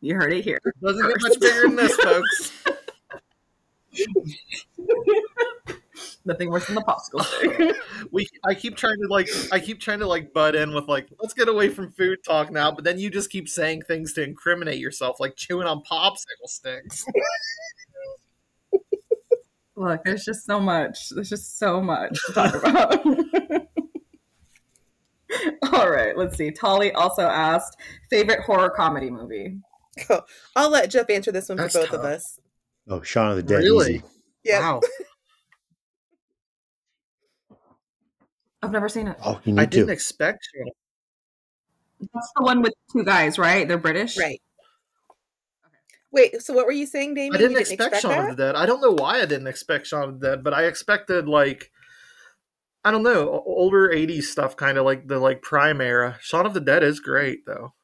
[0.00, 0.60] You heard it here.
[0.82, 2.52] doesn't get much bigger than this, folks.
[6.24, 7.74] Nothing worse than the popsicle
[8.12, 11.08] we I keep trying to like I keep trying to like butt in with like
[11.20, 14.22] let's get away from food talk now, but then you just keep saying things to
[14.22, 17.04] incriminate yourself, like chewing on popsicle sticks.
[19.80, 21.08] Look, there's just so much.
[21.08, 22.98] There's just so much to talk about.
[25.72, 26.50] All right, let's see.
[26.50, 27.78] Tolly also asked
[28.10, 29.56] favorite horror comedy movie.
[30.54, 32.38] I'll let Jeff answer this one That's for both of us.
[32.90, 33.60] Oh, Shaun of the Dead.
[33.60, 33.94] Really?
[33.94, 34.02] Easy.
[34.44, 34.60] Yeah.
[34.60, 34.80] Wow.
[38.62, 39.16] I've never seen it.
[39.24, 39.92] Oh, you I need didn't to.
[39.94, 40.46] expect
[42.00, 43.66] That's the one with two guys, right?
[43.66, 44.18] They're British.
[44.18, 44.42] Right.
[46.12, 47.34] Wait, so what were you saying, Damien?
[47.34, 48.56] I didn't, you expect, Shaun of the Dead.
[48.56, 51.70] I don't know why I didn't expect Shaun of the Dead, but I expected like
[52.84, 56.18] I don't know, older '80s stuff, kind of like the like prime era.
[56.20, 57.74] Shaun of the Dead is great though.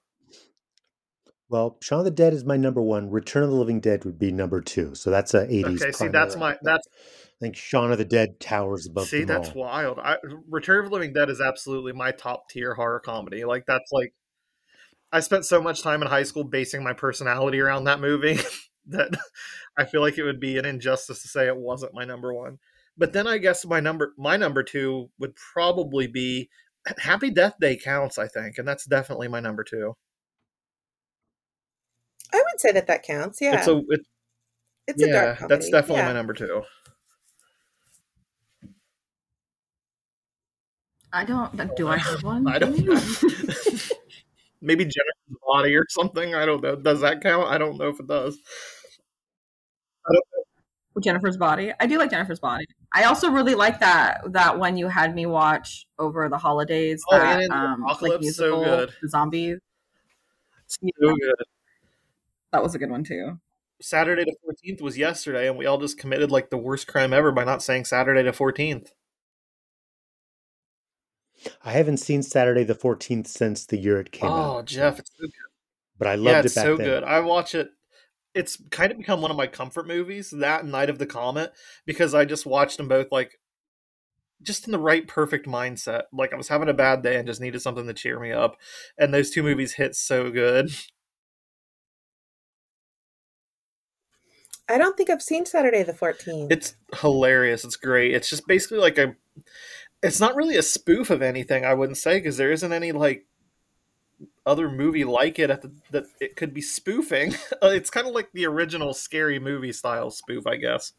[1.48, 3.10] Well, Shaun of the Dead is my number one.
[3.10, 4.96] Return of the Living Dead would be number two.
[4.96, 5.80] So that's a 80s.
[5.80, 6.40] Okay, see, that's era.
[6.40, 9.62] my that's I think Shaun of the Dead towers above see, them that's all.
[9.62, 9.98] wild.
[9.98, 10.16] I,
[10.50, 13.44] Return of the Living Dead is absolutely my top tier horror comedy.
[13.44, 14.14] Like that's like
[15.12, 18.38] I spent so much time in high school basing my personality around that movie
[18.86, 19.10] that
[19.76, 22.58] I feel like it would be an injustice to say it wasn't my number one.
[22.98, 26.48] But then I guess my number my number two would probably be
[26.98, 29.94] Happy Death Day counts, I think, and that's definitely my number two.
[32.32, 33.38] I would say that that counts.
[33.40, 34.00] Yeah, It's a it,
[34.86, 35.54] it's a yeah, dark comedy.
[35.54, 36.06] that's definitely yeah.
[36.06, 36.62] my number two.
[41.12, 41.76] I don't.
[41.76, 42.46] Do I have one?
[42.52, 43.00] I don't know.
[44.60, 46.34] Maybe Jennifer's Body or something.
[46.34, 46.76] I don't know.
[46.76, 47.48] Does that count?
[47.48, 48.38] I don't know if it does.
[51.02, 51.72] Jennifer's Body.
[51.78, 52.66] I do like Jennifer's Body.
[52.92, 57.02] I also really like that that one you had me watch over the holidays.
[57.10, 58.92] Oh, that, Alien um, like Apocalypse, so musical, good.
[59.02, 59.58] the zombies.
[60.66, 61.34] So good.
[62.52, 63.38] That was a good one too.
[63.80, 67.30] Saturday the 14th was yesterday, and we all just committed like the worst crime ever
[67.30, 68.88] by not saying Saturday the 14th.
[71.64, 74.58] I haven't seen Saturday the 14th since the year it came Oh, out.
[74.58, 75.30] Oh, Jeff, it's so good.
[75.98, 76.86] But I loved Yeah, it it's back so then.
[76.86, 77.04] good.
[77.04, 77.70] I watch it.
[78.34, 81.52] It's kind of become one of my comfort movies, that Night of the Comet,
[81.86, 83.38] because I just watched them both like
[84.42, 86.02] just in the right perfect mindset.
[86.12, 88.56] Like I was having a bad day and just needed something to cheer me up,
[88.98, 90.70] and those two movies hit so good.
[94.68, 96.48] I don't think I've seen Saturday the 14th.
[96.50, 97.64] It's hilarious.
[97.64, 98.12] It's great.
[98.14, 99.14] It's just basically like a.
[100.02, 101.64] It's not really a spoof of anything.
[101.64, 103.26] I wouldn't say because there isn't any like
[104.44, 107.34] other movie like it at the, that it could be spoofing.
[107.62, 110.92] Uh, it's kind of like the original scary movie style spoof, I guess.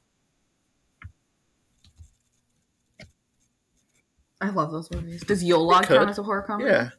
[4.41, 5.23] I love those movies.
[5.23, 6.71] Does Yolog count as a horror comedy?
[6.71, 6.89] Yeah.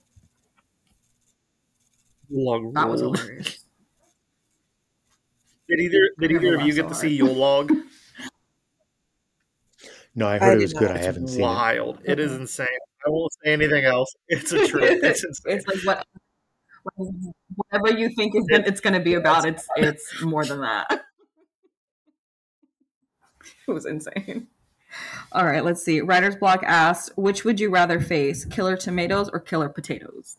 [2.30, 3.64] Log That was hilarious.
[5.68, 7.70] Did either did either of you get to see Yolog?
[10.18, 10.88] No, I I heard it was good.
[10.88, 10.96] not.
[10.96, 11.44] I haven't seen it.
[11.44, 12.00] Wild.
[12.04, 12.40] It is Mhm.
[12.40, 12.66] insane.
[13.06, 14.12] I won't say anything else.
[14.28, 14.98] It's a trip.
[15.04, 15.58] It's insane.
[15.58, 16.06] it's like what
[17.56, 19.44] whatever you think is gonna, it's going to be about.
[19.44, 20.86] It's it's more than that.
[23.66, 24.48] It was insane.
[25.32, 26.00] All right, let's see.
[26.00, 30.36] Writer's Block asked, which would you rather face, killer tomatoes or killer potatoes?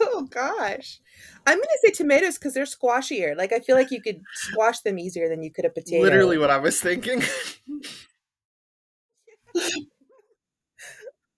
[0.00, 1.00] Oh gosh.
[1.46, 3.36] I'm gonna say tomatoes because they're squashier.
[3.36, 6.02] Like I feel like you could squash them easier than you could a potato.
[6.02, 7.22] Literally what I was thinking.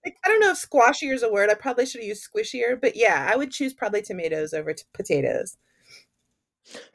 [0.07, 1.51] Like, I don't know if squashier is a word.
[1.51, 4.85] I probably should have used squishier, but yeah, I would choose probably tomatoes over t-
[4.95, 5.57] potatoes.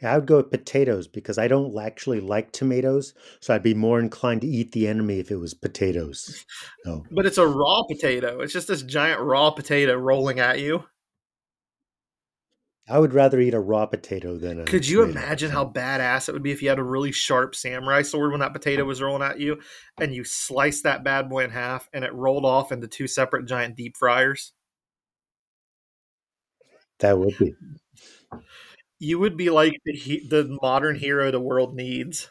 [0.02, 3.74] Yeah, I would go with potatoes because I don't actually like tomatoes, so I'd be
[3.74, 6.46] more inclined to eat the enemy if it was potatoes.
[6.86, 8.40] No, but it's a raw potato.
[8.40, 10.86] It's just this giant raw potato rolling at you.
[12.90, 14.66] I would rather eat a raw potato than a.
[14.66, 15.20] Could you tomato.
[15.20, 18.42] imagine how badass it would be if you had a really sharp samurai sword when
[18.42, 19.60] that potato was rolling at you
[20.00, 23.46] and you sliced that bad boy in half and it rolled off into two separate
[23.46, 24.54] giant deep fryers?
[27.02, 27.56] that would be?
[29.00, 32.30] You would be like the, the modern hero the world needs.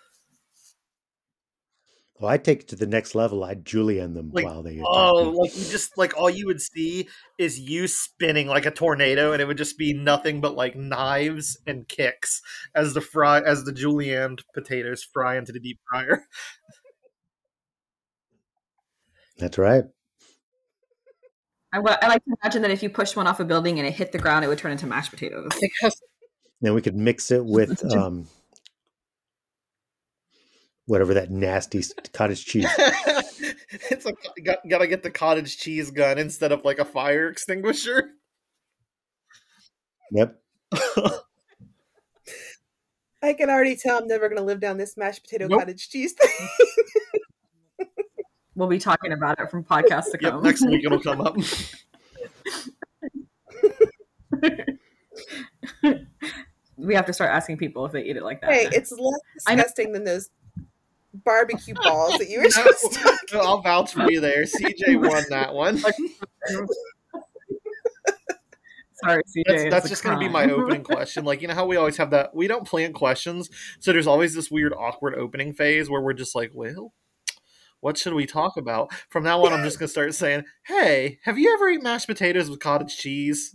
[2.20, 3.42] Well, I'd take it to the next level.
[3.44, 5.38] I'd julienne them Like, while they attack Oh, me.
[5.38, 9.40] like you just like all you would see is you spinning like a tornado, and
[9.40, 12.42] it would just be nothing but like knives and kicks
[12.74, 16.24] as the fry as the julienne potatoes fry into the deep fryer.
[19.38, 19.84] That's right.
[21.72, 23.88] I, wa- I like to imagine that if you pushed one off a building and
[23.88, 25.52] it hit the ground, it would turn into mashed potatoes.
[26.60, 28.26] Then we could mix it with um,
[30.86, 32.66] whatever that nasty cottage cheese.
[33.90, 38.10] it's like got, gotta get the cottage cheese gun instead of like a fire extinguisher.
[40.12, 40.40] Yep.
[43.22, 45.60] I can already tell I'm never gonna live down this mashed potato Nope.
[45.60, 46.48] cottage cheese thing.
[48.56, 50.42] We'll be talking about it from podcast to Yep, come.
[50.42, 51.36] next week it'll come up.
[56.76, 58.52] we have to start asking people if they eat it like that.
[58.52, 60.28] hey, it's less I disgusting than those
[61.12, 64.44] barbecue balls that you were just talking No, I'll vouch for you there.
[64.44, 65.78] CJ won that one.
[69.02, 69.44] Sorry, CJ.
[69.46, 71.24] That's, that's just going to be my opening question.
[71.24, 72.34] Like, you know how we always have that?
[72.34, 73.48] We don't plan questions.
[73.78, 76.92] So there's always this weird, awkward opening phase where we're just like, well,
[77.80, 78.92] what should we talk about?
[79.08, 82.08] From now on, I'm just going to start saying, hey, have you ever eaten mashed
[82.08, 83.54] potatoes with cottage cheese?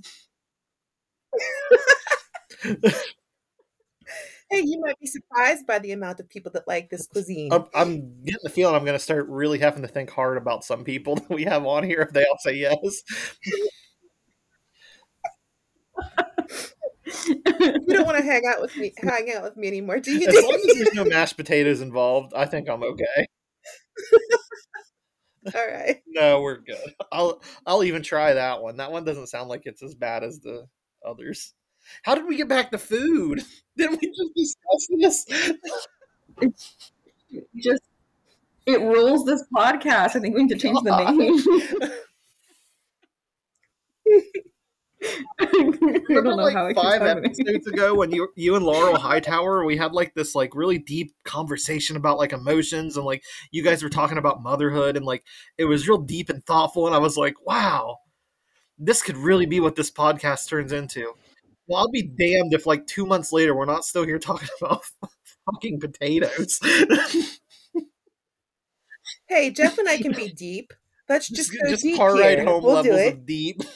[4.52, 7.52] Hey, you might be surprised by the amount of people that like this cuisine.
[7.52, 10.64] I'm, I'm getting the feeling I'm going to start really having to think hard about
[10.64, 13.04] some people that we have on here if they all say yes.
[17.28, 17.42] you
[17.88, 20.28] don't want to hang out with me, hang out with me anymore, do you?
[20.28, 23.28] As long as there's no mashed potatoes involved, I think I'm okay.
[25.54, 26.02] All right.
[26.08, 26.94] No, we're good.
[27.12, 28.78] I'll I'll even try that one.
[28.78, 30.66] That one doesn't sound like it's as bad as the
[31.06, 31.54] others.
[32.04, 33.44] How did we get back to food?
[33.78, 35.26] Didn't we just discuss this?
[36.42, 37.84] It just
[38.66, 40.16] it rules this podcast.
[40.16, 41.92] I think we need to change the name.
[45.40, 49.78] I don't know like how five episodes ago when you you and Laurel Hightower we
[49.78, 53.90] had like this like really deep conversation about like emotions and like you guys were
[53.90, 55.24] talking about motherhood and like
[55.58, 57.98] it was real deep and thoughtful and I was like, wow,
[58.78, 61.14] this could really be what this podcast turns into.
[61.68, 64.84] Well, I'll be damned if like two months later we're not still here talking about
[65.46, 66.60] fucking potatoes.
[69.28, 70.74] Hey, Jeff and I can be deep.
[71.10, 72.48] Let's just, go just deep car ride here.
[72.48, 73.14] home we'll do levels it.
[73.14, 73.62] of deep.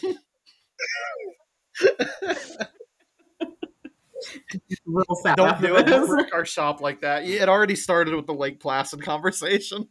[4.85, 5.85] Real sad Don't do it.
[5.85, 6.31] Don't this.
[6.33, 7.23] our shop like that.
[7.23, 9.87] It already started with the Lake Placid conversation.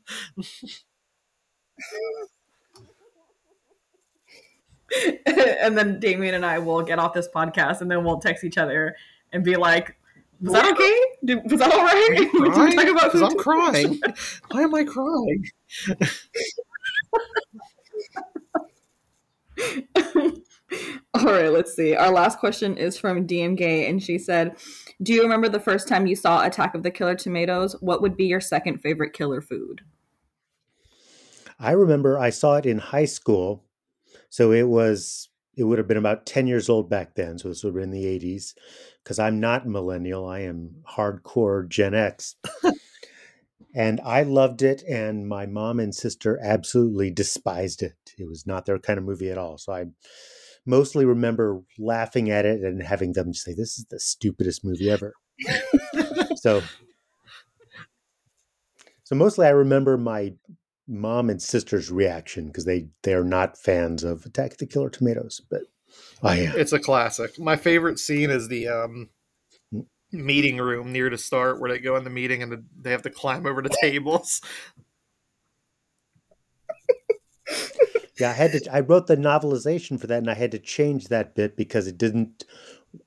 [5.27, 8.59] and then Damien and I will get off this podcast and then we'll text each
[8.59, 8.97] other
[9.33, 9.97] and be like,
[10.41, 11.01] Was that okay?
[11.25, 12.09] Did, was that all right?
[12.11, 14.01] Are you We didn't talk about 'Cause food I'm crying.
[14.51, 15.45] Why am I crying?
[21.15, 21.97] All right, let's see.
[21.97, 24.57] Our last question is from DM Gay, and she said,
[25.03, 27.75] "Do you remember the first time you saw Attack of the Killer Tomatoes?
[27.81, 29.81] What would be your second favorite killer food?"
[31.59, 33.65] I remember I saw it in high school.
[34.31, 37.39] So it was, it would have been about 10 years old back then.
[37.39, 38.55] So this would have been in the 80s.
[39.03, 42.37] Because I'm not millennial, I am hardcore Gen X.
[43.75, 44.83] and I loved it.
[44.83, 47.97] And my mom and sister absolutely despised it.
[48.19, 49.59] It was not their kind of movie at all.
[49.59, 49.87] So I
[50.67, 55.15] mostly remember laughing at it and having them say, This is the stupidest movie ever.
[56.37, 56.63] so
[59.05, 60.35] so mostly I remember my
[60.89, 65.41] mom and sister's reaction because they they're not fans of Attack of the Killer Tomatoes,
[65.49, 65.63] but
[66.23, 66.57] I am.
[66.57, 67.39] It's a classic.
[67.39, 69.11] My favorite scene is the um,
[70.11, 73.11] meeting room near to start where they go in the meeting and they have to
[73.11, 74.41] climb over the tables.
[78.19, 78.75] Yeah, I had to.
[78.75, 81.99] I wrote the novelization for that, and I had to change that bit because it
[81.99, 82.45] didn't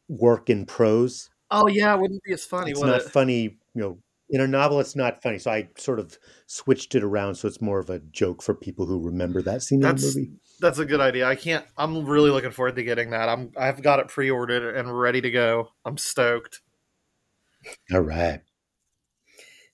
[0.07, 1.29] work in prose.
[1.49, 3.11] Oh yeah, it wouldn't be as funny, it's not it?
[3.11, 3.97] funny, you know.
[4.33, 6.17] In a novel, it's not funny, so I sort of
[6.47, 9.81] switched it around so it's more of a joke for people who remember that scene
[9.81, 10.37] That's- in the movie.
[10.61, 11.27] That's a good idea.
[11.27, 11.65] I can't.
[11.75, 13.27] I'm really looking forward to getting that.
[13.29, 13.51] I'm.
[13.57, 15.69] I've got it pre-ordered and ready to go.
[15.85, 16.61] I'm stoked.
[17.91, 18.41] All right.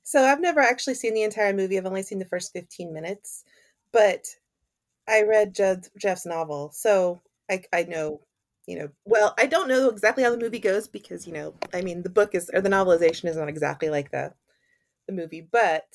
[0.03, 1.77] So I've never actually seen the entire movie.
[1.77, 3.43] I've only seen the first 15 minutes,
[3.91, 4.25] but
[5.07, 6.71] I read Judd, Jeff's novel.
[6.73, 8.21] So I, I know,
[8.65, 11.81] you know, well, I don't know exactly how the movie goes because, you know, I
[11.81, 14.33] mean, the book is, or the novelization is not exactly like the,
[15.07, 15.85] the movie, but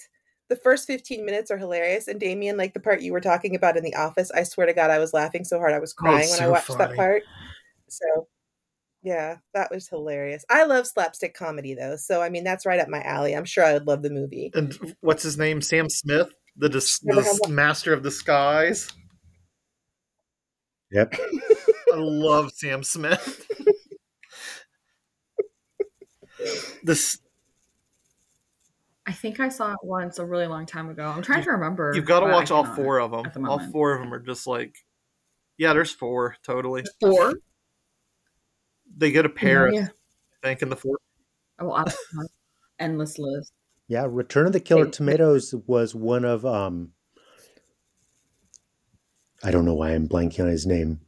[0.48, 2.08] the first 15 minutes are hilarious.
[2.08, 4.74] And Damien, like the part you were talking about in the office, I swear to
[4.74, 6.94] God, I was laughing so hard I was oh, crying when I so watched that
[6.94, 7.22] part.
[7.88, 8.28] So
[9.02, 10.44] yeah, that was hilarious.
[10.48, 11.96] I love slapstick comedy though.
[11.96, 13.34] So I mean that's right up my alley.
[13.34, 14.50] I'm sure I would love the movie.
[14.54, 15.60] And what's his name?
[15.60, 17.54] Sam Smith, the, dis- Never the had one.
[17.54, 18.90] master of disguise.
[20.90, 21.14] Yep.
[21.92, 23.46] I love Sam Smith.
[26.82, 27.18] this
[29.06, 31.04] I think I saw it once a really long time ago.
[31.04, 31.92] I'm trying to remember.
[31.94, 33.24] you've got to watch all four of them.
[33.34, 34.76] the All four of them are just like,
[35.58, 36.84] yeah, there's four totally.
[37.00, 37.34] Four.
[38.96, 39.88] They go to Paris, Yeah.
[40.44, 41.00] I think, in the fourth.
[41.58, 41.84] I will
[42.78, 43.52] endless list.
[43.88, 46.92] Yeah, Return of the Killer It- Tomatoes was one of um
[49.44, 51.00] I don't know why I'm blanking on his name.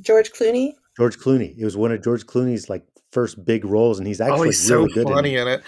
[0.00, 0.72] George Clooney.
[0.96, 1.56] George Clooney.
[1.56, 4.42] It was one of George Clooney's like first big roles and he's oh, actually oh,
[4.44, 5.52] he's so really good funny in it.
[5.52, 5.64] in it.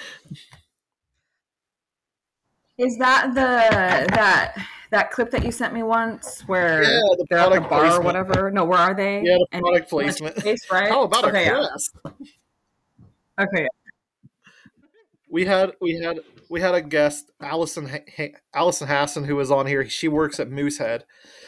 [2.78, 4.54] Is that the that
[4.90, 7.96] that clip that you sent me once where Yeah, the they're at the product bar
[7.98, 8.50] or whatever?
[8.50, 9.22] No, where are they?
[9.22, 10.36] Yeah, the And- product placement.
[10.42, 10.88] Face, right?
[10.88, 12.10] How about okay, a yeah.
[13.40, 13.66] Okay.
[15.30, 16.20] We had we had
[16.50, 19.88] we had a guest, Allison Ha- Ha- Allison Hassan, who was on here.
[19.88, 21.04] She works at Moosehead,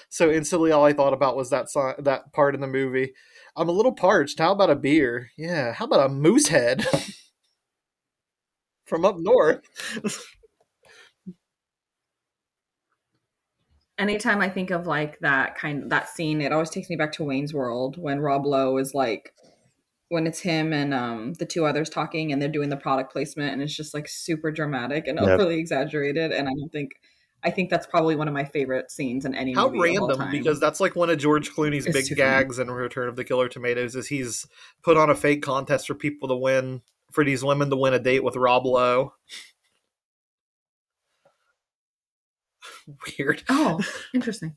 [0.09, 3.13] so instantly all I thought about was that si- that part in the movie.
[3.57, 4.39] I'm a little parched.
[4.39, 5.31] How about a beer?
[5.37, 5.73] Yeah.
[5.73, 6.87] How about a Moosehead
[8.87, 9.63] from up north?
[13.97, 17.25] Anytime I think of like that kind that scene, it always takes me back to
[17.25, 19.33] Wayne's World when Rob Lowe is like
[20.09, 23.53] when it's him and um the two others talking and they're doing the product placement
[23.53, 25.41] and it's just like super dramatic and Yep.
[25.41, 26.93] overly exaggerated and I don't think
[27.45, 30.09] I think that's probably one of my favorite scenes in any How movie of all
[30.09, 30.31] random!
[30.31, 32.29] Because that's like one of George Clooney's It's big too funny.
[32.31, 33.95] gags in Return of the Killer Tomatoes.
[33.95, 34.47] Is he's
[34.83, 36.81] put on a fake contest for people to win
[37.13, 39.13] for these women to win a date with Rob Lowe.
[43.19, 43.43] Weird.
[43.49, 43.81] oh,
[44.15, 44.57] interesting.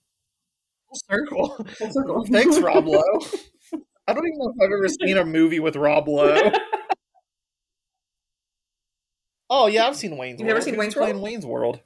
[0.90, 1.66] Full circle.
[1.78, 2.26] Full circle.
[2.32, 3.02] Thanks, Rob Lowe.
[4.08, 6.52] I don't even know if I've ever seen a movie with Rob Lowe.
[9.50, 10.56] Oh yeah, I've seen Wayne's You've World.
[10.56, 11.22] never seen Wayne's World?
[11.22, 11.80] Wayne's World.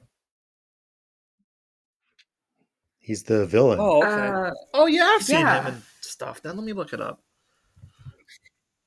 [3.02, 3.78] He's the villain.
[3.80, 4.28] Oh, okay.
[4.28, 5.62] Uh, oh yeah, I've seen yeah.
[5.64, 6.40] him and stuff.
[6.40, 7.20] Then let me look it up.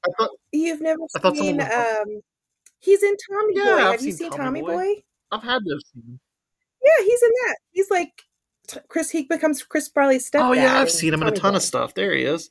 [0.06, 2.22] I thought, You've never I thought someone seen was- um
[2.80, 3.72] he's in Tommy Yeah, Boy.
[3.72, 4.68] I've Have you seen seen Tommy Tommy Boy.
[4.96, 5.04] Boy?
[5.32, 6.04] I've had to have.
[6.84, 7.56] Yeah, he's in that.
[7.72, 8.22] He's like
[8.68, 10.50] t- Chris he becomes Chris Farley's stepdad.
[10.50, 11.58] Oh yeah, I've seen him in a ton Boy.
[11.58, 11.94] of stuff.
[11.94, 12.50] There he is.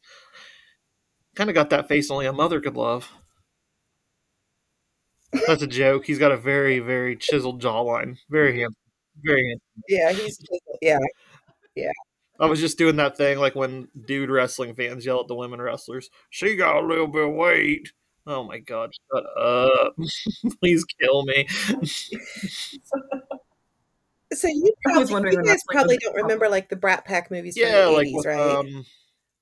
[1.34, 3.10] Kind of got that face only a mother could love.
[5.46, 6.04] That's a joke.
[6.06, 8.16] He's got a very, very chiseled jawline.
[8.30, 8.76] Very handsome.
[9.24, 9.82] Very handsome.
[9.88, 10.38] Yeah, he's
[10.80, 10.98] yeah.
[12.40, 15.60] I was just doing that thing like when dude wrestling fans yell at the women
[15.62, 17.92] wrestlers, she got a little bit of weight.
[18.26, 19.94] Oh my god, shut up.
[20.60, 21.46] Please kill me.
[24.32, 26.76] So you I was probably, wondering you guys that's, like, probably don't remember like the
[26.76, 28.40] Brat Pack movies from Yeah, the like 80s, with, right?
[28.40, 28.84] um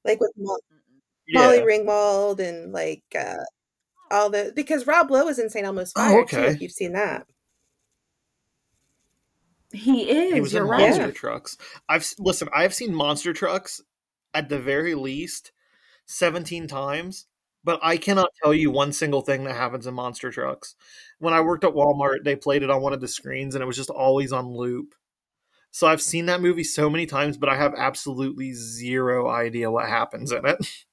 [0.05, 0.59] like with Mo-
[1.27, 1.41] yeah.
[1.41, 3.37] Molly Ringwald and like uh
[4.11, 5.65] all the because Rob Lowe is in St.
[5.65, 6.39] Elmo's Oh, Fire too.
[6.41, 7.27] If you've seen that,
[9.73, 10.35] He is.
[10.35, 10.81] he was in right.
[10.81, 11.13] Monster.
[11.13, 11.57] Trucks.
[11.89, 12.49] I've listen.
[12.55, 13.81] I've seen Monster Trucks
[14.35, 15.53] at the very least
[16.07, 17.27] seventeen times,
[17.65, 20.75] but I cannot tell you one single thing that happens in Monster Trucks.
[21.19, 23.67] When I worked at Walmart, they played it on one of the screens, and it
[23.67, 24.95] was just always on loop.
[25.71, 29.89] So I've seen that movie so many times, but I have absolutely zero idea what
[29.89, 30.59] happens in it.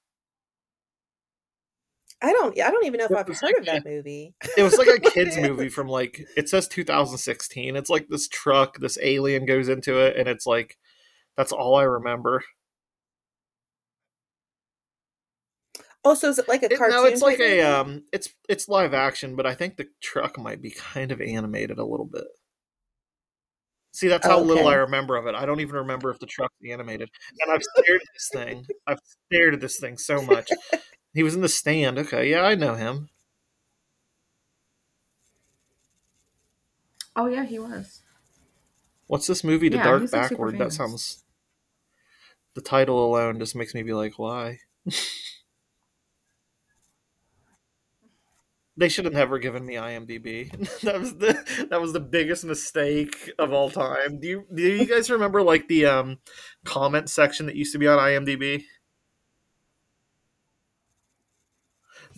[2.22, 2.59] I don't.
[2.59, 4.34] I don't even know if I've heard that of that movie.
[4.57, 7.76] It was like a kids movie from like it says 2016.
[7.78, 10.78] It's like this truck, this alien goes into it, and it's like
[11.38, 12.43] that's all I remember.
[16.03, 16.97] Oh, so is it like a It- cartoon?
[16.97, 20.38] no, it's like type a um, it's it's live action, but I think the truck
[20.38, 22.26] might be kind of animated a little bit.
[23.91, 24.76] See, that's how little Okay.
[24.76, 25.36] I remember of it.
[25.36, 27.09] I don't even remember if the truck's animated.
[27.41, 28.65] And I've stared at this thing.
[28.88, 28.99] I've
[29.32, 30.49] stared at this thing so much.
[31.14, 31.97] He was in the stand.
[31.97, 33.10] Okay, yeah, I know him.
[37.16, 38.01] Oh yeah, he was.
[39.07, 39.70] What's this movie?
[39.70, 40.57] The Yeah, Dark he's, like, Backward.
[40.60, 41.24] That sounds.
[42.53, 44.60] The title alone just makes me be like, why?
[48.78, 50.49] they should have never given me IMDb.
[50.82, 54.20] that was the that was the biggest mistake of all time.
[54.20, 56.20] Do you do you guys remember like the um
[56.64, 58.64] comment section that used to be on IMDb?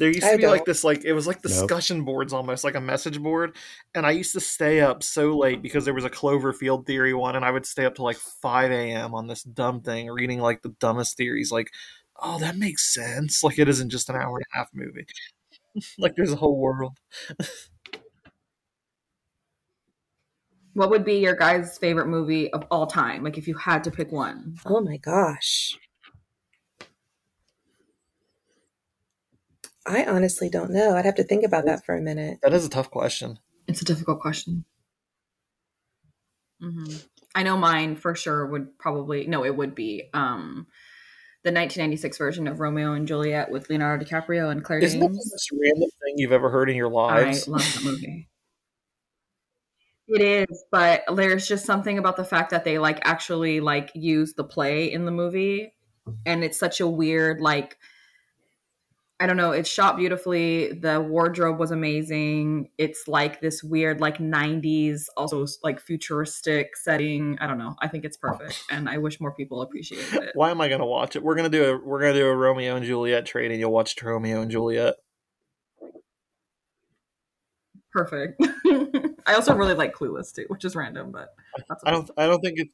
[0.02, 0.66] There used to I be like don't.
[0.66, 1.44] this, like it was like Nope.
[1.44, 3.56] discussion boards almost, like a message board.
[3.94, 4.90] And I used to stay mm-hmm.
[4.90, 7.94] up so late because there was a Cloverfield theory one, and I would stay up
[7.96, 9.14] to like five a.m.
[9.14, 11.52] on this dumb thing, reading like the dumbest theories.
[11.52, 11.70] Like,
[12.20, 13.44] oh, that makes sense.
[13.44, 15.06] Like it isn't just an hour and a half movie.
[16.00, 16.98] like there's a whole world.
[20.74, 23.24] What would be your guys' favorite movie of all time?
[23.24, 24.56] Like if you had to pick one.
[24.66, 25.78] Oh my gosh.
[29.86, 30.96] I honestly don't know.
[30.96, 32.40] I'd have to think about that for a minute.
[32.42, 33.40] That is a tough question.
[33.68, 34.66] It's a difficult question.
[36.60, 36.86] hmm
[37.34, 40.68] I know mine for sure would probably no, it would be um
[41.44, 45.12] the 1996 version of Romeo and Juliet with Leonardo DiCaprio and Claire Isn't that the
[45.14, 45.32] Danes.
[45.32, 47.48] most random thing you've ever heard in your lives?
[47.48, 48.30] I love that movie.
[50.08, 54.34] It is, but there's just something about the fact that they like actually like use
[54.34, 55.74] the play in the movie,
[56.26, 57.78] and it's such a weird like.
[59.22, 59.52] I don't know.
[59.52, 60.74] It's shot beautifully.
[60.74, 62.70] The wardrobe was amazing.
[62.80, 67.38] It's like this weird, like '90s, also like futuristic setting.
[67.40, 67.76] I don't know.
[67.80, 70.32] I think it's perfect, and I wish more people appreciated it.
[70.34, 71.22] Why am I gonna watch it?
[71.22, 73.96] We're gonna do a we're gonna do a Romeo and Juliet trade, and you'll watch
[74.02, 74.96] Romeo and Juliet.
[77.94, 78.42] Perfect.
[79.28, 81.30] I also really like Clueless too, which is random, but
[81.70, 82.70] that's I don't I don't think it.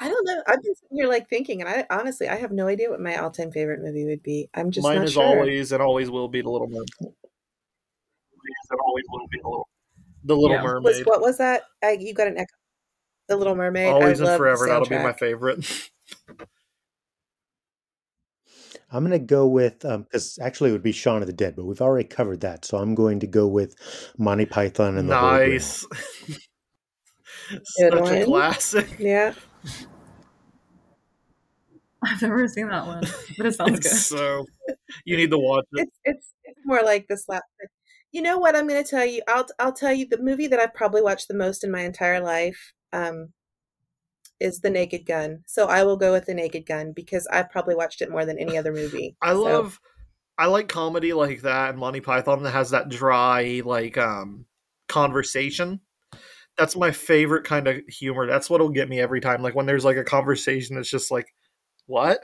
[0.00, 0.42] I don't know.
[0.46, 3.16] I've been sitting here like thinking, and I honestly I have no idea what my
[3.16, 4.48] all-time favorite movie would be.
[4.54, 5.22] I'm just Mine not is sure.
[5.24, 6.88] always and always will be the Little Mermaid.
[7.02, 7.12] Mm.
[8.70, 9.68] And always will be the Little,
[10.24, 10.62] the Little Yeah.
[10.62, 11.06] Was Mermaid.
[11.06, 11.62] what was that?
[11.82, 12.54] I, you got an echo.
[13.28, 13.92] The Little Mermaid.
[13.92, 14.66] Always I and love forever.
[14.66, 15.90] That'll be my favorite.
[18.90, 21.56] I'm going to go with um, because actually it would be Shaun of the Dead,
[21.56, 23.74] but we've already covered that, so I'm going to go with
[24.18, 25.50] Monty Python and the Holy Grail.
[25.50, 25.86] nice.
[27.78, 28.96] Good Such a classic.
[28.98, 29.34] Yeah.
[32.02, 33.04] I've never seen that one,
[33.38, 33.90] but it sounds good.
[33.90, 34.44] So
[35.06, 35.88] you need to watch it.
[35.88, 37.70] It's it's it's more like the slapstick.
[38.12, 39.22] You know what I'm going to tell you?
[39.26, 42.20] I'll I'll tell you the movie that I've probably watched the most in my entire
[42.20, 43.32] life um,
[44.38, 45.44] is The Naked Gun.
[45.46, 48.38] So I will go with The Naked Gun because I've probably watched it more than
[48.38, 49.16] any other movie.
[49.22, 49.80] I So- love
[50.36, 54.46] I like comedy like that and Monty Python that has that dry like um
[54.88, 55.80] conversation.
[56.56, 58.26] That's my favorite kind of humor.
[58.26, 59.42] That's what'll get me every time.
[59.42, 61.26] Like when there's like a conversation that's just like,
[61.86, 62.20] what?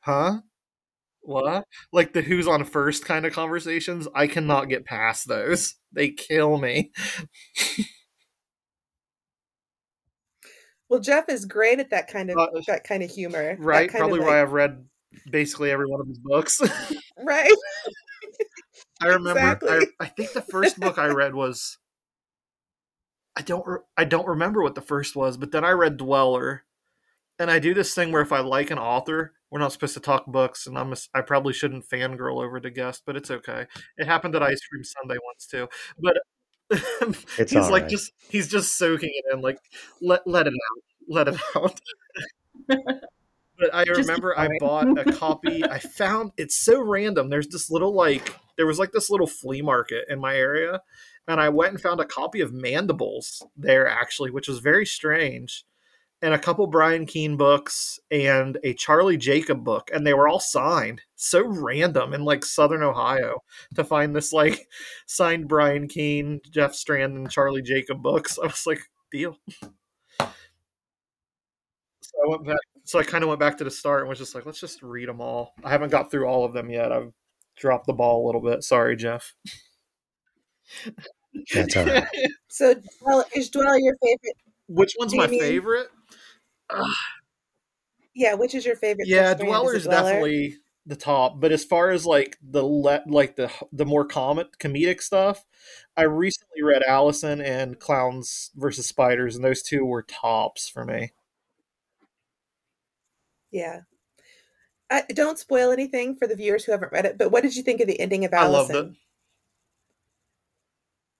[0.00, 0.40] Huh?
[1.20, 1.64] What?
[1.92, 4.08] Like the who's on first kind of conversations.
[4.14, 5.74] I cannot get past those.
[5.94, 6.90] They kill me.
[10.88, 13.56] Well, Jeff is great at that kind of Uh, that kind of humor.
[13.58, 13.90] Right?
[13.90, 14.84] Probably why like- I've read
[15.30, 16.60] basically every one of his books.
[17.18, 17.50] right.
[19.00, 19.58] I remember.
[19.68, 21.78] I, I think the first book I read was.
[23.36, 23.66] I don't.
[23.66, 26.64] Re- I don't remember what the first was, but then I read Dweller,
[27.38, 30.00] and I do this thing where if I like an author, we're not supposed to
[30.00, 30.92] talk books, and I'm.
[30.92, 33.66] A, I probably shouldn't fangirl over the guest, but it's okay.
[33.96, 35.68] It happened at Ice Cream Sunday once too,
[35.98, 36.16] but.
[37.38, 37.90] It's he's like right.
[37.90, 39.58] just he's just soaking it in like
[40.00, 41.78] let let it out let it out
[42.66, 47.70] but i Just remember i bought a copy i found it's so random there's this
[47.70, 50.80] little like there was like this little flea market in my area
[51.28, 55.64] and i went and found a copy of mandibles there actually which was very strange
[56.24, 60.40] and a couple Brian Keene books and a Charlie Jacob book, and they were all
[60.40, 61.02] signed.
[61.16, 63.40] So random in like Southern Ohio
[63.74, 64.66] to find this like
[65.06, 68.38] signed Brian Keene, Jeff Strand, and Charlie Jacob books.
[68.42, 68.80] I was like,
[69.12, 69.38] deal.
[70.18, 72.56] So I went back.
[72.84, 74.82] So I kind of went back to the start and was just like, let's just
[74.82, 75.52] read them all.
[75.62, 76.90] I haven't got through all of them yet.
[76.90, 77.12] I've
[77.56, 78.62] dropped the ball a little bit.
[78.62, 79.34] Sorry, Jeff.
[81.54, 82.06] That's all right.
[82.48, 84.36] So, Dwell, is Dwell your favorite?
[84.68, 85.44] Which one's my Damien.
[85.44, 85.88] favorite?
[88.16, 89.08] Yeah, which is your favorite?
[89.08, 89.40] Yeah, Jeff Strand?
[89.40, 90.02] Is Dweller's Dweller?
[90.02, 90.56] definitely
[90.86, 91.40] the top.
[91.40, 95.44] But as far as like the le- like the the more comic comedic stuff,
[95.96, 101.10] I recently read Allison and Clowns versus Spiders, and those two were tops for me.
[103.50, 103.80] Yeah.
[104.90, 107.62] I, don't spoil anything for the viewers who haven't read it, but what did you
[107.62, 108.76] think of the ending of I Allison?
[108.76, 108.96] loved it.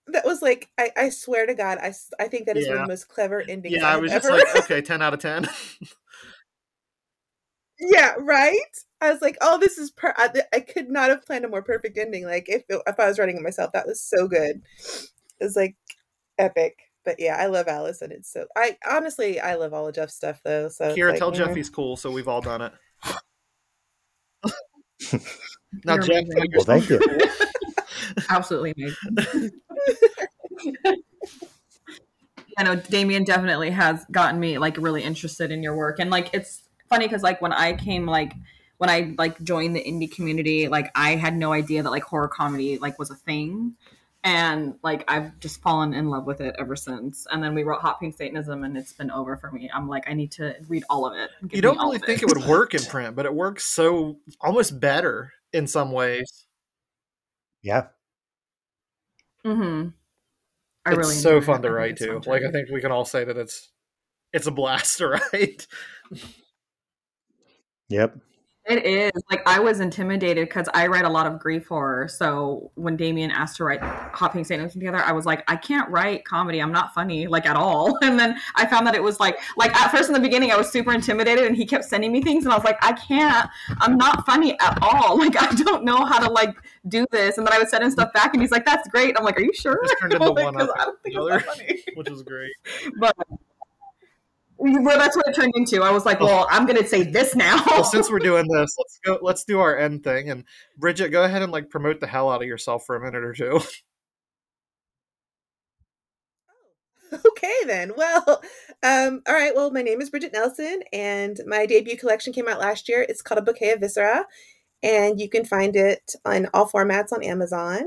[0.07, 2.83] That was like, I, I swear to God, I, I think that is one of
[2.83, 5.47] the most clever endings Yeah, I have was just like, okay, ten out of ten.
[7.79, 8.55] Yeah, right.
[9.01, 11.61] I was like, "Oh, this is per." I, I could not have planned a more
[11.61, 12.25] perfect ending.
[12.25, 14.61] Like if if I was writing it myself, that was so good.
[15.39, 15.75] It was like
[16.37, 16.79] epic.
[17.03, 18.11] But yeah, I love Allison.
[18.11, 18.45] It's so.
[18.55, 20.69] I honestly, I love all of Jeff's stuff though.
[20.69, 21.35] So it's Kira, like, tell mm.
[21.35, 22.73] Jeff he's cool, so we've all done it.
[25.85, 26.23] now, Jeff,
[26.55, 26.99] Well, thank you.
[28.29, 29.51] Absolutely amazing.
[32.57, 36.29] I know Damien definitely has gotten me like really interested in your work, and like
[36.33, 38.33] it's funny because like when I came like
[38.77, 42.27] when I like joined the indie community, like I had no idea that like horror
[42.27, 43.75] comedy like was a thing,
[44.23, 47.27] and like I've just fallen in love with it ever since.
[47.29, 49.69] And then we wrote Hot Pink Satanism, and it's been over for me.
[49.73, 51.29] I'm like I need to read all of it.
[51.51, 54.79] You don't really think it it would work in print, but it works so almost
[54.79, 56.45] better in some ways.
[57.61, 57.87] Yeah.
[59.45, 59.89] Mm-hmm.
[60.85, 62.19] I it's really so fun to write too.
[62.19, 63.69] to Like I think we can all say that it's
[64.33, 65.67] it's a blast to write.
[67.89, 68.17] Yep.
[68.67, 69.11] It is.
[69.29, 72.07] Like I was intimidated because I write a lot of grief horror.
[72.07, 75.87] So when Damien asked to write Hot Pink Satanism together, I was like, I can't
[75.91, 76.59] write comedy.
[76.59, 77.97] I'm not funny, like at all.
[78.05, 80.55] And then I found that it was like like at first in the beginning I
[80.57, 83.47] was super intimidated and he kept sending me things and I was like, I can't,
[83.81, 85.17] I'm not funny at all.
[85.25, 86.55] Like I don't know how to like
[86.87, 87.37] do this.
[87.37, 89.15] And then I would send him stuff back and he's like, That's great.
[89.17, 89.79] I'm like, Are you sure?
[89.85, 91.35] Just turned into Like, one 'cause up I don't think another.
[91.37, 91.83] it's that funny.
[91.95, 92.53] which is great.
[92.99, 93.15] But
[94.65, 95.83] well, that's what it turned into.
[95.83, 97.63] I was like, Well, I'm gonna say this now.
[97.67, 99.19] Well, since we're doing this, let's go.
[99.21, 100.29] Let's do our end thing.
[100.29, 100.43] And
[100.77, 103.33] Bridgett, go ahead and like promote the hell out of yourself for a minute or
[103.33, 103.61] two.
[107.13, 107.93] Okay then.
[107.95, 108.41] Well,
[108.83, 109.55] um, all right.
[109.55, 113.05] Well, my name is Bridgett Nelson, and my debut collection came out last year.
[113.07, 114.25] It's called A Bouquet of Viscera,
[114.83, 117.83] and you can find it on all formats on Amazon.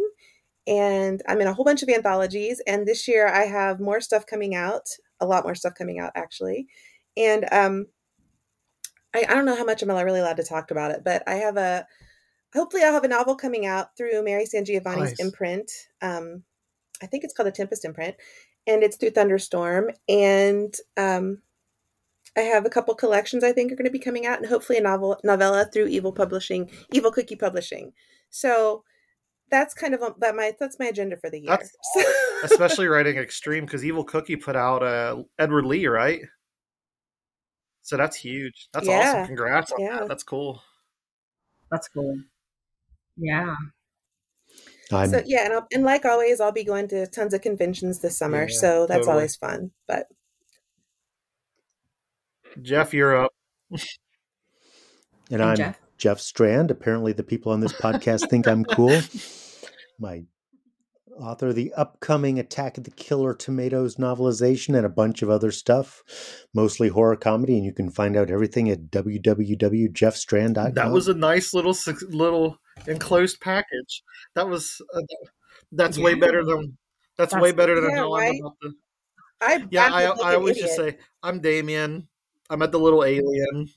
[0.66, 2.60] And I'm in a whole bunch of anthologies.
[2.66, 4.88] And this year I have more stuff coming out,
[5.20, 6.68] a lot more stuff coming out actually.
[7.16, 7.86] And um,
[9.14, 11.34] I, I don't know how much I'm really allowed to talk about it, but I
[11.34, 11.86] have a.
[12.54, 15.20] Hopefully, I'll have a novel coming out through Mary SanGiovanni's Nice.
[15.20, 15.70] imprint.
[16.00, 16.42] Um,
[17.02, 18.16] I think it's called the Tempest imprint,
[18.66, 19.90] and it's through Thunderstorm.
[20.08, 21.42] And um,
[22.36, 24.78] I have a couple collections I think are going to be coming out, and hopefully
[24.78, 27.92] a novel novella through Evil Publishing, Evil Cookie Publishing.
[28.30, 28.84] So
[29.50, 31.58] that's kind of a, that my that's my agenda for the year.
[31.58, 31.76] That's
[32.44, 36.20] Especially writing extreme because Evil Cookie put out uh, Edward Lee, right?
[37.82, 38.68] So that's huge.
[38.72, 38.98] That's Yeah.
[39.12, 39.26] awesome.
[39.26, 39.98] Congrats on Yeah.
[40.00, 40.08] that.
[40.08, 40.62] That's cool.
[41.70, 42.18] That's cool.
[43.16, 43.54] Yeah.
[44.92, 48.00] I'm so yeah, and, I'll, and like always, I'll be going to tons of conventions
[48.00, 49.12] this summer, Yeah, so that's totally.
[49.12, 49.70] always fun.
[49.86, 50.06] But
[52.62, 53.32] Jeff, you're up.
[53.70, 53.80] and
[55.30, 55.78] And I'm Jeff?
[55.98, 56.70] Jeff Strand.
[56.70, 59.00] Apparently, the people on this podcast think I'm cool.
[59.98, 60.24] My
[61.20, 66.04] author the upcoming Attack of the Killer Tomatoes novelization and a bunch of other stuff,
[66.54, 67.56] mostly horror comedy.
[67.56, 70.74] And you can find out everything at www.jeffstrand.com.
[70.74, 71.76] That was a nice little
[72.08, 74.02] little enclosed package.
[74.34, 75.00] That was uh,
[75.72, 76.78] that's way better than
[77.16, 78.74] that's, That's- way better than Yeah, how I'm about the
[79.40, 82.08] I Yeah, I, acted like I an always just say I'm Damien.
[82.50, 83.68] I'm at the little alien.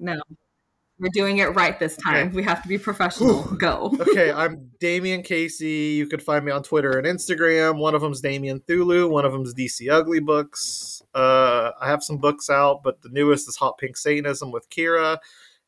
[0.00, 0.20] No.
[0.98, 2.28] We're doing it right this time.
[2.28, 2.36] Okay.
[2.36, 3.42] We have to be professional.
[3.42, 3.96] Go.
[4.00, 5.94] Okay, I'm Damien Casey.
[5.96, 7.78] You can find me on Twitter and Instagram.
[7.78, 9.08] One of them's Damien Thulu.
[9.08, 11.00] One of them's DC Ugly Books.
[11.14, 15.18] Uh, I have some books out, but the newest is Hot Pink Satanism with Kira.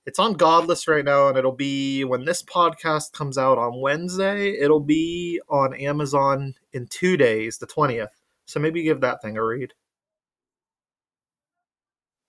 [0.05, 4.51] It's on Godless right now, and it'll be when this podcast comes out on Wednesday.
[4.59, 8.11] It'll be on Amazon in two days, the twentieth.
[8.47, 9.73] So maybe give that thing a read.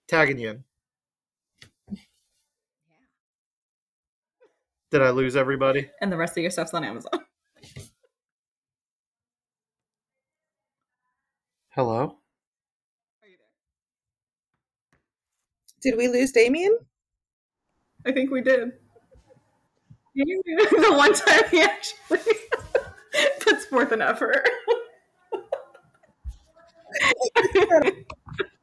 [0.07, 0.63] Tagging you in.
[4.93, 5.89] Did I lose everybody?
[6.01, 7.09] And the rest of your stuff's on Amazon.
[11.69, 12.19] Hello?
[15.81, 16.77] Did we lose Damien?
[18.05, 18.73] I think we did.
[20.15, 22.19] the one time he actually
[23.39, 24.47] puts forth an effort.